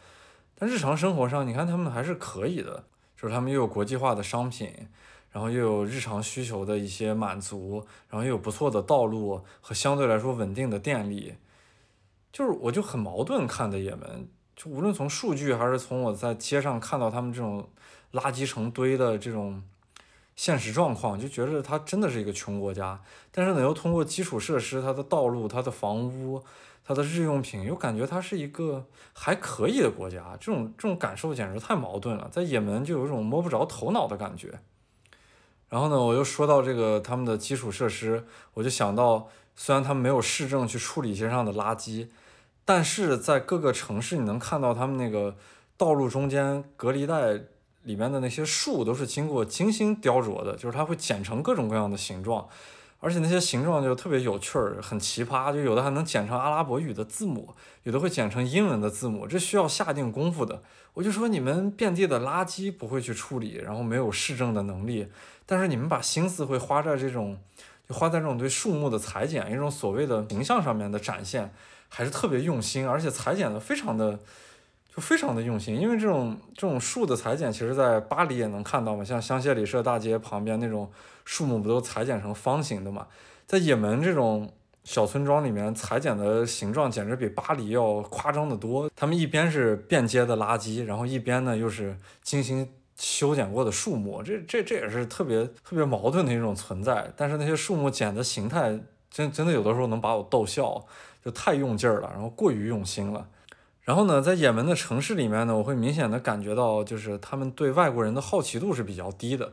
[0.57, 2.83] 但日常生活上你看他们还是可以的，
[3.19, 4.87] 就是他们又有国际化的商品。
[5.29, 11.35] 然后又有日常需求的一些满足，然后又有不错的道路和相对来说稳定的电力。
[12.37, 17.67] 就是我就很矛盾看的也门，就无论从数据还是从我在街上看到他们这种
[18.11, 19.63] 垃圾成堆的这种
[20.35, 23.01] 现实状况，就觉得它真的是一个穷国家。
[23.31, 26.43] 但是呢，又通过基础设施、它的道路、它的房屋、
[26.85, 30.37] 它的日用品，又感觉它是一个还可以的国家。
[30.39, 34.59] 这种这种感受简直太矛盾了，在也门就有一种摸不着头脑的感觉。
[35.69, 42.09] 然后呢，我又说到这个他们的基础设施，我就想到，虽然他们没有市政去处理街上的垃圾。
[42.67, 45.37] 但是在各个城市，你能看到他们那个
[45.77, 47.31] 道路中间隔离带
[47.83, 52.45] 里面的那些树都是经过精心雕琢的，就是它会剪成各种各样的形状，
[52.99, 60.61] 而且那些形状就特别有趣儿，很奇葩，就有的还能剪成阿拉伯语的字母，有的会剪成英文的字母，这需要下定功夫的。
[60.95, 65.07] 我就说你们遍地的垃圾不会去处理，然后没有市政的能力，
[65.45, 67.39] 但是你们把心思会花在这种，
[67.87, 71.53] 就花在这种对树木的裁剪，一种所谓的形象上面的展现。
[71.89, 74.19] 还是特别用心，而且裁剪的非常的，
[74.93, 75.79] 就非常的用心。
[75.79, 80.91] 因为这种这种树的裁剪，其实在巴黎也能看到嘛，像香榭里舍大街旁边那种
[81.25, 83.07] 树木，不都裁剪成方形的嘛？
[83.45, 84.51] 在也门这种
[84.83, 88.89] 小村庄里面，裁剪的形状简直比巴黎要夸张的多。
[88.95, 97.11] 他们一边是便捷的垃圾，然后一边呢又是精心修剪过的树木，这这这也是特别特别矛盾的一种存在。
[97.15, 98.79] 但是那些树木剪的形态，
[99.09, 100.85] 真真的有的时候能把我逗笑。
[101.27, 103.27] 就太用劲儿了，然后过于用心了。
[103.81, 109.51] 然后呢，在也门的城市里面呢，我会明显的感觉到，就是他们对外国人的好奇度是比较低的。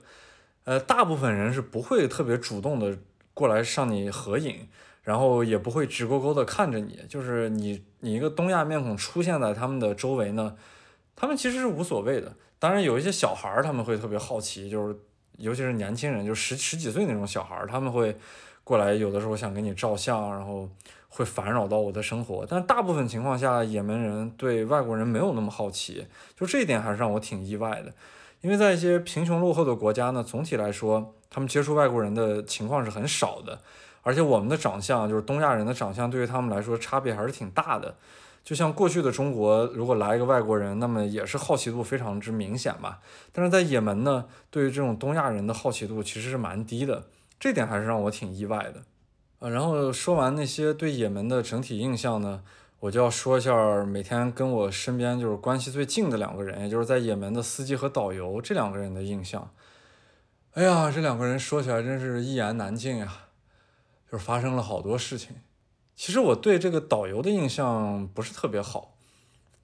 [0.63, 2.97] 呃，大部分人是不会特别主动的
[3.33, 4.69] 过来上你合影，
[5.03, 7.01] 然后也不会直勾勾的看着你。
[7.09, 10.55] 就是你你一个东亚面孔出现在他们的周围呢，
[11.17, 12.37] 他们其实是无所谓的。
[12.61, 14.97] 当然有一些小孩儿他们会特别好奇，就是
[15.39, 18.17] 尤其是年轻人，就十十几岁那种小孩儿，他们会
[18.63, 20.69] 过来，有的时候想跟你照相，然后。
[21.17, 27.93] 会烦扰到我的生活，但大部分情况下，也门人对外国人没有那么好奇，就这一点还是让我挺意外的。
[28.41, 33.61] 因为在一些贫穷落后的国家呢，总体来说，他们接触外国人的情况是很少的，
[34.03, 37.95] 而且我们的长相，就是东亚人的长相，对于他们来说差别还是挺大的。
[38.43, 42.99] 就像过去的中国，如果来一个外国人，那么也是好奇度非常之明显吧。
[43.33, 47.05] 但是在也门呢，对于这种东亚人的好奇度其实是蛮低的，
[47.39, 48.83] 这点还是让我挺意外的。
[49.51, 52.43] 然后说完那些对也门的整体印象呢，
[52.81, 59.51] 我就要说一下每天跟我身边就是关系最近的两个人，也就是在也门的司机和导游这两个人的印象。
[60.53, 63.13] 哎呀，这两个人说起来真是一言难尽呀，
[64.11, 65.37] 就是发生了好多事情。
[65.97, 68.95] 其实我对这个导游的印象不是特别好，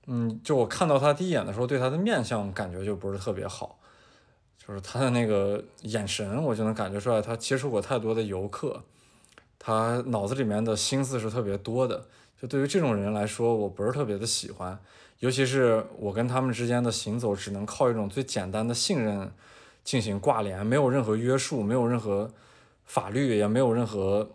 [0.07, 3.79] 嗯，就我看到他第一眼的时候，对他的面相感觉就不是特别好，
[4.59, 8.83] 就是他的那个眼神，我就能感觉出来他接触过太多的游客。
[9.63, 12.07] 他脑子里面的心思是特别多的，
[12.41, 14.79] 就对于这种人来说，我不是特别的喜欢，
[15.19, 19.31] 尤其是我跟他们之间的行走只能靠一种最简单的信任
[19.85, 22.31] 进行挂连，没有任何约束，没有任何
[22.87, 24.31] 法律，也没有任何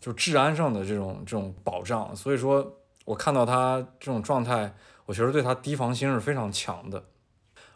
[0.00, 4.74] 就治安上的这种这种保障，所以说我看到他这种状态，
[5.04, 7.04] 我觉得对他提防心是非常强的，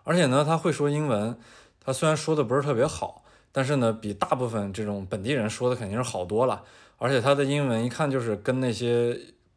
[0.05, 1.39] 而且呢，他会说英文，
[1.85, 6.65] 他虽然说的不是特别好，但是呢，比大部分这种本地人说的肯定是好多了。
[7.05, 9.15] 而且他的英文一看就是跟那些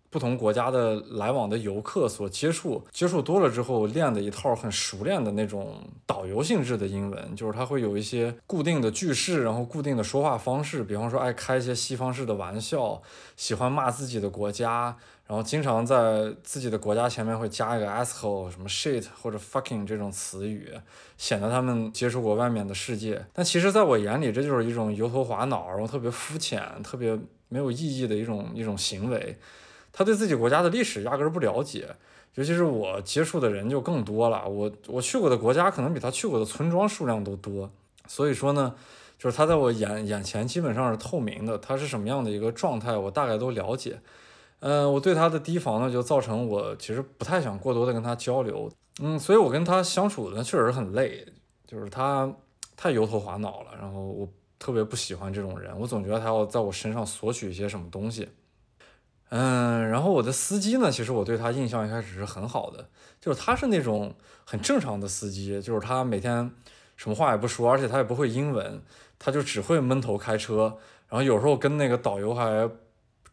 [0.09, 13.01] 不同国家的来往的游客所接触，接触多了之后练的一套很熟练的那种导游性质的英文，就是他会有一些固定的句式，然后固定的说话方式，比方说爱开一些西方式的玩笑，
[13.37, 20.71] 喜欢骂自己的国家，然后经常在自己的国家前面会加一个 asshole 什么 shit 或者 fucking 这种词语，
[21.17, 23.25] 显得他们接触过外面的世界。
[23.33, 27.19] 但其实在我眼里，这就是一种油头滑脑，然后特别肤浅、特别
[27.49, 29.37] 没有意义的一种一种行为。
[29.91, 31.87] 他对自己国家的历史压根儿不了解。
[32.35, 37.67] 尤其是我接触的人就更多了，我我去过的国家可能比他去过的村庄数量都多。
[38.05, 38.75] 所以说呢，
[39.17, 43.99] 就是他在我眼眼前基本上是透明的，他是什么样的一个状态，我大概都了解。
[44.59, 48.71] 嗯，我对他的提防呢，就造成我其实不太想过多的跟他交流。
[48.99, 51.25] 嗯，所以我跟他相处呢，确实很累，
[51.65, 52.31] 就是他
[52.75, 54.29] 太油头滑脑了，然后我
[54.59, 58.29] 特别不喜欢这种人，我总觉得他要在我身上索取一些什么东西。
[59.29, 62.89] 嗯，然后我的司机呢，其实我对他印象一开始是很好的，
[63.19, 66.49] 就是他是那种很正常的司机，就是他每天
[66.95, 68.81] 什么话也不说，而且他也不会英文，
[69.19, 70.77] 他就只会闷头开车，
[71.09, 72.69] 然后有时候跟那个导游还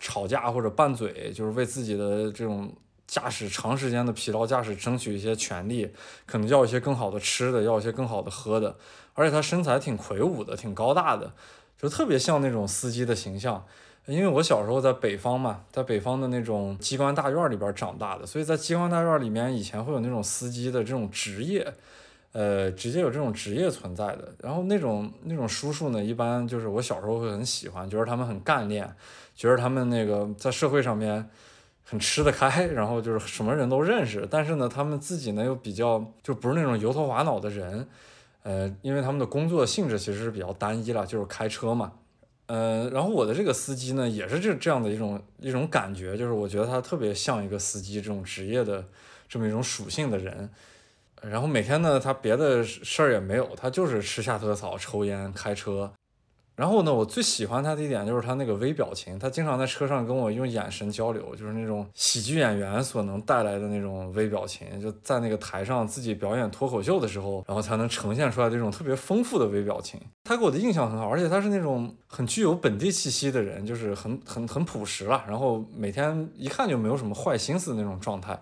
[0.01, 2.75] 吵架或者拌嘴，就是为自己的这种
[3.07, 5.91] 驾驶长时间的疲劳驾驶争取一些权利，
[6.27, 8.77] 可能要一些更好的吃的，要一些更好的喝的，
[9.15, 11.33] 而且他身材挺魁梧的，挺高大的，
[11.81, 13.65] 就特别像那种司机的形象。
[14.07, 21.73] 因为我小时候在北方嘛，在北方的那种机关大院里边长大的，所以在机关大院里面以前会有那种司机的这种职业，
[22.33, 24.35] 呃，直接有这种职业存在的。
[24.43, 28.95] 然后那种那种叔叔呢，一般就是我小时候会很喜欢，觉得他们很干练，
[29.35, 31.31] 觉得他们那个在社会上面
[31.85, 34.27] 很吃得开，然后就是什么人都认识。
[34.31, 37.87] 但是呢，他们自己呢又比较就不是那种油头滑脑的人，
[38.43, 41.93] 呃，因为他们的工作性质其实是比较单一了，就是开车嘛。
[42.47, 48.85] 呃，然后我的这个司机呢，也是这这样的一种一种感觉，就是我觉得他特别像一个司机这种职业的
[49.29, 50.51] 这么一种属性的人。
[51.23, 55.91] 然后每天呢，他别的事儿也没有，他就是吃下特草、抽烟、开车。
[56.57, 70.01] 然后呢，我最喜欢他的一点就是他那个微表情，他经常在车上跟我用眼神交流，就是那种喜剧演员所能带来的那种微表情，就在那个台上自己表演脱口秀的时候，然后才能呈现出来这种特别丰富的微表情。
[70.23, 78.41] 他给我的印象很好，而且他是那种很具有本地气息的人，就是很很很朴实了，然后每天一看就没有什么坏心思的那种状态。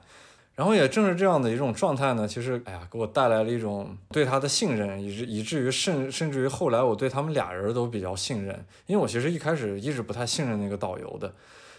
[0.55, 8.55] 然后也正是这样的一种状态呢，其实，哎呀，给我带来了一种对他的信任，以至以至于甚甚至于后来我对他们俩人都比较信任，
[8.87, 11.33] 因为我其实一开始一直不太信任那个导游的，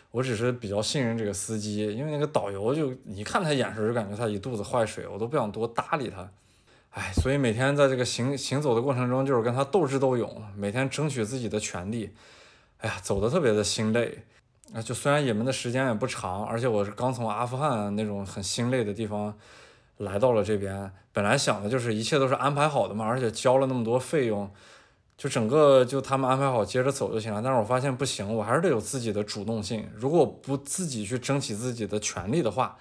[0.10, 6.28] 我只是比较信任这个司机，因为那个导游就一看他眼神就感觉他一肚子坏水，我都不想多搭理他，
[6.90, 12.10] 哎，所以每天在这个行行走的过程中，就是跟他斗智斗勇，每天争取自己的权利，
[12.80, 14.24] 哎呀，走的特别的心累。
[14.74, 19.32] 啊，就虽然也门的时间也不长，而且我是刚从阿富汗那种很心累的地方
[19.98, 24.50] 来到了这边，本来想的就是一切都是安排好的嘛，而且交了那么多费用，
[25.16, 27.40] 就整个就他们安排好接着走就行了。
[27.40, 29.88] 但是我发现不行，我还是得有自己的主动性。
[29.96, 32.76] 如果不自己去争取自己的权利的话，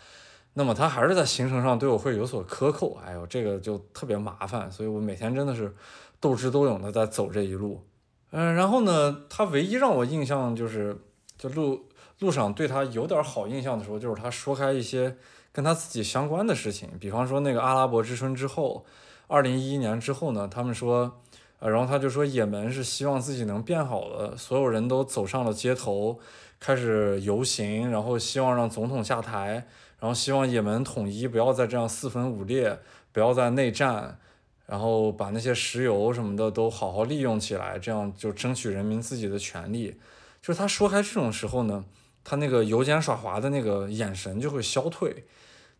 [0.54, 2.98] 那么他还是在行程上对我会有所克扣。
[3.04, 5.74] 哎呦，这个就特别麻烦，所以我每天真的是
[6.18, 7.84] 斗智斗勇的在走这一路。
[8.30, 10.96] 嗯，然后呢，他唯一让我印象就是。
[11.42, 11.82] 就路
[12.20, 15.16] 路上对他有点好印象的时候，就是他说开一些
[15.50, 18.84] 跟他自己相关的事情，比方说那个阿拉伯之春之后，
[19.26, 21.20] 二零一一年之后呢，他们说，
[21.58, 26.20] 呃，然后他就说也门是希望自己能变好的，所有人都走上了街头，
[26.60, 29.66] 开始游行，然后希望让总统下台，
[29.98, 32.78] 然后希望也门统一，不要再这样四分五裂，
[33.10, 34.20] 不要再内战，
[34.66, 39.98] 然后把那些石油什么的都好好利用起来，这样就争取人民自己的权利。
[40.42, 41.84] 就是他说开这种时候呢，
[42.24, 45.24] 他那个油尖耍滑的那个眼神就会消退。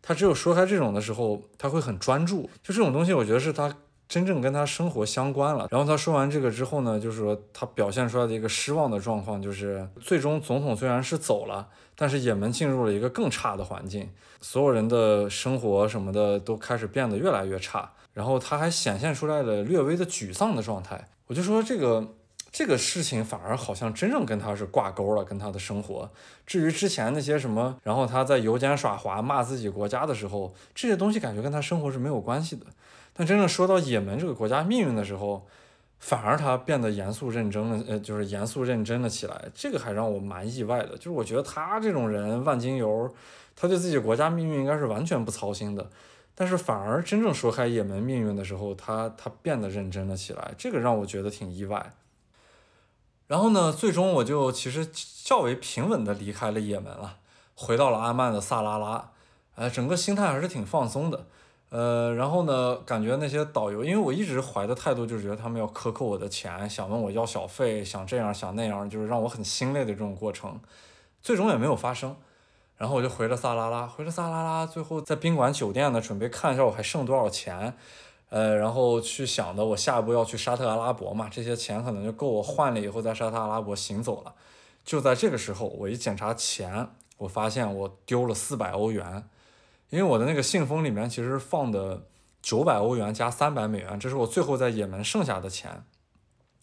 [0.01, 2.49] 他只有说开这种的时候，他会很专注。
[2.63, 3.75] 就这种东西，我觉得是他
[4.07, 5.67] 真正跟他生活相关了。
[5.69, 14.09] 然后他说完这个之后呢，就是说他表现出来的一个失望的状况，就是最终总统虽然是走了，但是也门进入了一个更差的环境，
[14.39, 17.91] 所有人的生活什么的都开始变得越来越差。
[18.13, 21.09] 然后他还显现出来了略微的沮丧的状态。
[21.27, 22.15] 我就说这个。
[22.53, 26.11] 这个事情反而好像真正跟他是挂钩了，跟他的生活。
[26.45, 32.67] 至于之前那些什么，然后他在油尖耍滑骂自己国家的时候，这些东西感觉跟他生活是没有关系的。
[33.11, 35.47] 但真正说到也门这个国家命运的时候，
[35.97, 39.45] 反而他变得严肃认真了，呃，就是严肃认真了起来。
[39.55, 43.11] 这个还让我蛮意外的，就是我觉得他这种人万金油，
[43.55, 45.89] 他对自己国家命运应该是完全不操心的。
[46.35, 51.93] 但是反而真正说开也门命运的时候，他他变得认真了起来，这个让我觉得挺意外。
[53.27, 54.87] 然后呢，最终我就其实
[55.23, 57.17] 较为平稳的离开了也门了，
[57.55, 59.11] 回到了阿曼的萨拉拉，
[59.55, 61.25] 呃，整个心态还是挺放松的，
[61.69, 70.59] 呃，然后呢，感觉那些导游，因为我一直怀的态度就是觉得他们要克扣我的钱，想问我要小费，想这样想那样，就是让我很心累的这种过程，
[71.21, 72.15] 最终也没有发生。
[72.75, 77.73] 然后我就回了萨拉拉，回了萨拉拉，最后在宾馆酒店呢，准备看一下我还剩多少钱。
[78.33, 84.33] 呃，然后去想的，我下一步要去沙特阿拉伯嘛，这些钱可能就够我换了以后在沙特阿拉伯行走了。
[84.83, 86.87] 就在这个时候，我一检查钱，
[87.19, 89.29] 我发现我丢了四百欧元，
[89.91, 92.07] 因为我的那个信封里面其实放的
[92.41, 95.83] 九百欧元加三百美元，这是我最后在也门剩下的钱。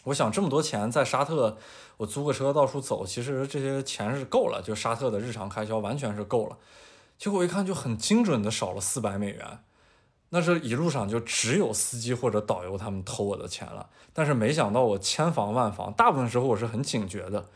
[0.06, 1.56] 我想这么多钱在沙特，
[1.98, 6.58] 我租个车到处走，其实这些钱是够了，就沙特的日常开销完全是够了。
[7.16, 9.60] 结果一看就很精准的少了四百美元，
[10.31, 13.89] 那这一路上就只有司机或者导游他们偷我的钱了。
[14.12, 17.47] 但是没想到我千防万防，大部分时候我是很警觉的，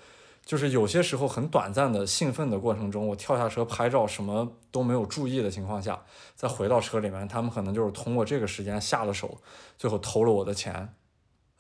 [0.45, 6.03] 就是有些时候很短暂的兴奋的过程中，我跳下车拍照什么都没有注意的情况下，
[6.35, 9.39] 再回到车里面，他们可能就是通过这个时间下了手，
[9.79, 10.95] 最后偷了我的钱。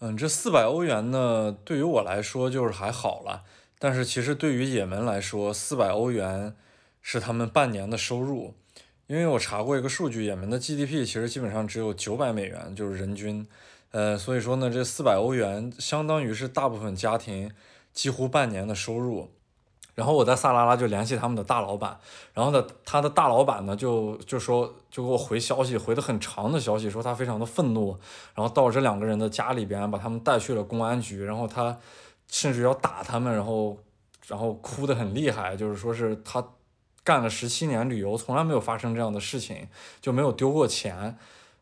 [0.01, 3.45] 嗯，这四百欧元呢，对于我来说就是还好了，
[3.79, 6.57] 但是其实对于也门来说，四百欧元
[7.01, 8.55] 是他们半年的收入。
[9.07, 13.47] 因为我查过一个数据，也门的 GDP 其实基本上只有九百美元，就是人均。
[13.91, 17.51] 呃，所以说呢，这四百欧元相当于是大部分家庭
[17.93, 19.31] 几乎半年的收入。
[19.95, 22.01] 然后我在萨拉拉就联系他们的大老板，
[22.33, 27.97] 然后呢，他的大老板呢就就说就给我回消息，回的很长的消息，说他非常的愤怒，
[28.35, 31.79] 然后到这两个人的家里边把他们带去了公安局，然后他
[32.27, 33.79] 甚至要打他们，然后
[34.27, 36.45] 然后哭得很厉害，就是说是他
[37.05, 39.69] 干了十七年旅游，从来没有发生这样的事情，
[40.01, 41.17] 就没有丢过钱，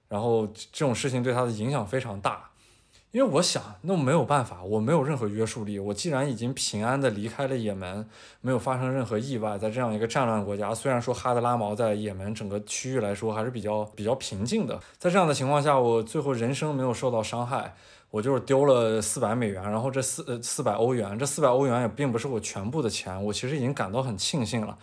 [0.09, 2.49] 然后这种事情对他的影响非常大。
[3.11, 5.78] 因为我想，那没有办法，我没有任何约束力。
[5.78, 8.09] 我既然已经平安的离开了也门，
[8.40, 17.74] 没有发生任何意外，在这样一个战乱国家，虽然说哈德拉毛在也门整个区域来说还是比较比较平静的，在这样的情况下，我最后人生没有受到伤害，
[18.11, 24.78] 我就是丢了四百美元，然后这四呃四百欧元，这四百欧元也并不是我全部的钱，我其实已经感到很庆幸了。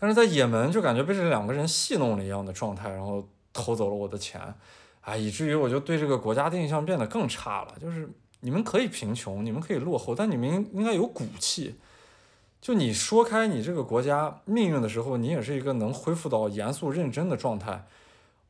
[0.00, 4.40] 但是在也门就感觉被这两个人戏弄了一样的状态，然后偷走了我的钱。
[5.02, 7.74] 啊，以至于我就对这个国家的印象变得更差了。
[7.80, 8.08] 就是
[8.40, 11.76] 你们可以贫穷，你们可以落后，但你们应该有骨气。
[12.60, 17.86] 就你说开你这个国家命运的时候，你也是一个能恢复到严肃认真的状态。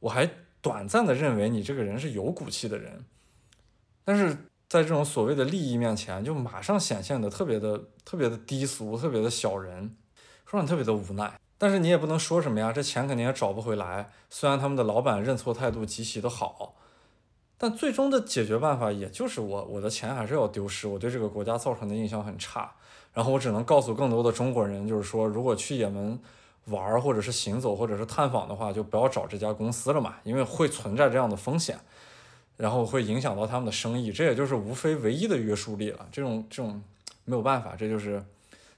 [0.01, 0.29] 我还
[0.61, 3.05] 短暂的认为你这个人是有骨气的人，
[4.05, 4.37] 但是
[4.69, 9.95] 在这种所谓的利益面前，就马上显现的特别的特别的低俗，特别的小人，
[10.51, 11.33] 说你特别的无奈。
[11.57, 14.11] 但是你也不能说什么呀，这钱肯定也找不回来。
[14.31, 16.75] 虽然他们的老板认错态度极其的好，
[17.59, 22.73] 但最终的解决办法也就是我我的钱还是要丢失，我对这个国家造成的印象很差。
[23.13, 26.19] 然后我只能告诉更多的中国人，就是说，如果去也门
[26.67, 31.79] 玩或者是行走或者是探访的话，就不要找这家公司了嘛，因为会存在这样的风险，
[32.57, 34.11] 然后会影响到他们的生意。
[34.11, 36.07] 这也就是无非唯一的约束力了。
[36.11, 36.81] 这种这种
[37.25, 38.25] 没有办法，这就是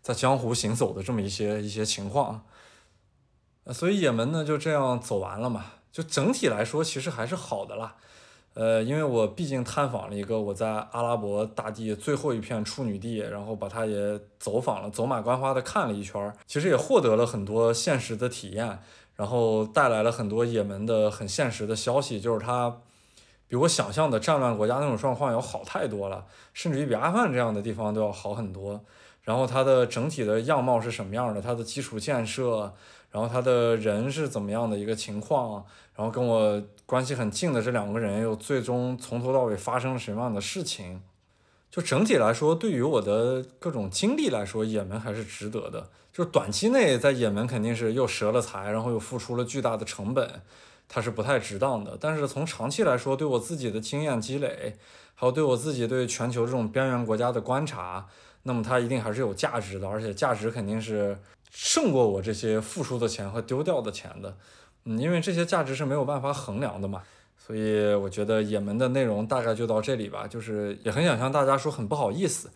[0.02, 2.44] 在江湖行走的这么一些一些情况。
[3.72, 7.94] 所以也门呢就这样走完了嘛，就整体来说其实还是好的啦。
[8.54, 18.78] 呃，因为我毕竟探访了一个我在阿拉伯大地最后一片处女地，然后把它也走访了，走马观花的看了一圈，其实也获得了很多现实的体验，
[19.14, 22.80] 然后带来了很多也门的很现实的消息，就是它
[23.48, 28.84] 比我想象的战乱国家那种状况要好太多了，甚至于比阿富汗这样的地方都要好很多。
[29.22, 31.40] 然后它的整体的样貌是什么样的？
[31.40, 32.72] 它的基础建设。
[33.12, 35.62] 然后他的人是怎么样的一个情况？
[35.94, 41.02] 然后跟我关系很近的这两个人又最终从头到尾发生了什么样的事情？
[41.70, 45.90] 就整体来说，对于我的各种经历来说，也门还是值得的。
[46.10, 50.40] 就短期内在也门肯定是又折了财，然后又付出了巨大的成本，
[50.88, 51.98] 它是不太值当的。
[52.00, 54.78] 但是从长期来说，对我自己的经验积累，
[55.14, 58.08] 还有对我自己对全球这种边缘国家的观察，
[58.44, 61.18] 那么它一定还是有价值的，而且价值肯定是。
[61.54, 64.34] 胜过我这些付出的钱和丢掉的钱的，
[64.84, 67.02] 嗯，因为这些价值是没有办法衡量的嘛，
[67.36, 70.26] 所以我觉得也门的内容大概就到这里吧。
[70.26, 72.50] 就是也很想向大家说很不好意思，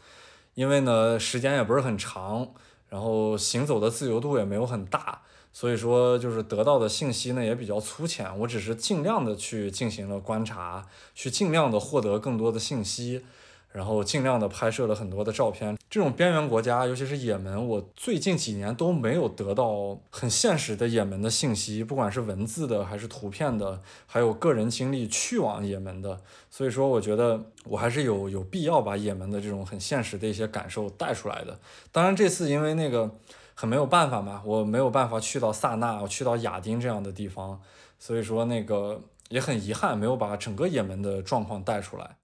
[0.55, 2.49] 因为呢时间也不是很长，
[2.89, 5.21] 然后行走的自由度也没有很大，
[5.53, 8.39] 所以说就是得到的信息呢也比较粗浅。
[8.39, 13.27] 我只是尽量的去进行了观察，去尽量的获得更多的信息。
[13.73, 15.77] 然后尽量的拍摄了很多的照片。
[15.89, 26.21] 这种边缘国家，尤其是也门，我最近几年都没有得到很现实的也门的信息，不管是文字的还是图片的，还有个人经历去往也门的。
[26.51, 31.59] 所以说，我觉得我还是有有必要把也门的这种很现实的一些感受带出来的。
[31.93, 33.11] 当然，这次因为那个
[33.55, 37.61] 很没有办法嘛，我没有办法去到萨那，我去到亚丁这样的地方，
[37.99, 42.17] 所以说那个也很遗憾，没有把整个也门的状况带出来。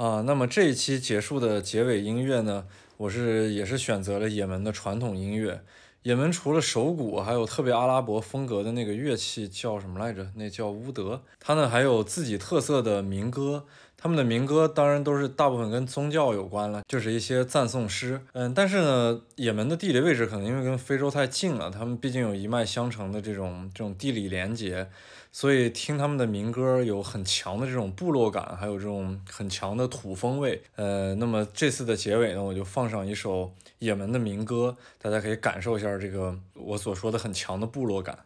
[0.00, 2.64] 啊，那么这一期结束的结尾音乐呢，
[2.96, 5.62] 我是也是选择了也门的传统音乐。
[6.02, 10.26] 也门除了手鼓，还有特别阿拉伯风格的那个乐器叫什么来着？
[10.36, 11.20] 那叫乌德。
[11.38, 13.66] 它呢还有自己特色的民歌，
[13.98, 18.22] 他们的民歌当然都是大部分跟宗教有关了，就是一些赞颂诗。
[18.32, 24.88] 嗯，但是呢，也门的地理位置可能因为跟非洲太近了，他们毕竟有一脉相承的这种这种地理连接，
[25.32, 30.62] 所以听他们的民歌有很强的这种部落感，还有这种很强的土风味。
[30.76, 38.18] 呃，那么这次的结尾呢，我就放上一首也门的民歌，大家可以感受一下这个我所说的很强的部落感。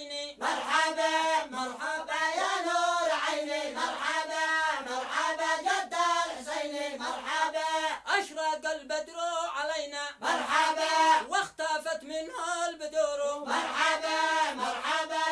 [0.00, 0.36] عيني.
[0.40, 3.74] مرحبا مرحبا يا نور عيني.
[3.74, 4.46] مرحبا
[4.90, 5.94] مرحبا جد
[6.26, 7.68] الحسيني مرحبا.
[8.18, 9.18] أشرق البدر
[9.56, 10.02] علينا.
[10.20, 11.28] مرحبا.
[11.28, 15.29] واختفت منها البدور مرحبا مرحبا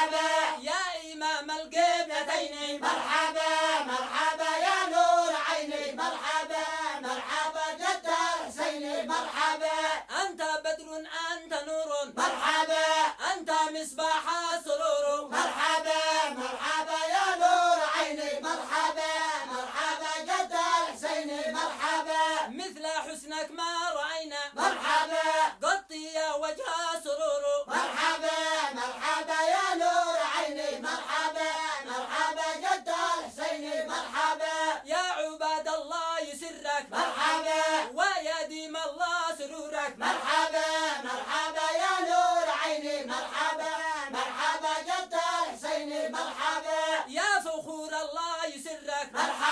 [0.00, 0.39] Father.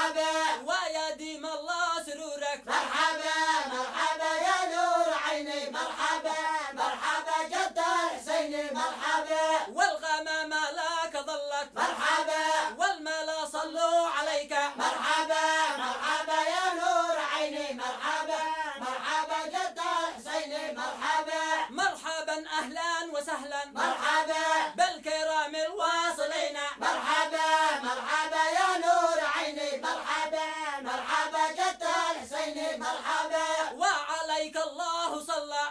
[0.09, 0.65] مرحبا.
[0.69, 2.61] ويا ديم الله سرورك.
[2.67, 3.37] مرحبا
[3.73, 5.71] مرحبا يا نور عيني.
[5.71, 6.39] مرحبا
[6.73, 8.71] مرحبا جد حسيني.
[8.71, 9.47] مرحبا.
[9.77, 11.69] والغمامة لك ظلت.
[11.77, 12.45] مرحبا.
[12.79, 14.53] والملا صلوا عليك.
[14.77, 15.47] مرحبا
[15.79, 17.73] مرحبا يا نور عيني.
[17.73, 18.43] مرحبا
[18.81, 20.73] مرحبا جد حسيني.
[20.73, 21.45] مرحبا.
[21.71, 23.65] مرحبا أهلا وسهلا.
[23.75, 24.08] مرحبا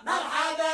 [0.08, 0.67] مرحبا.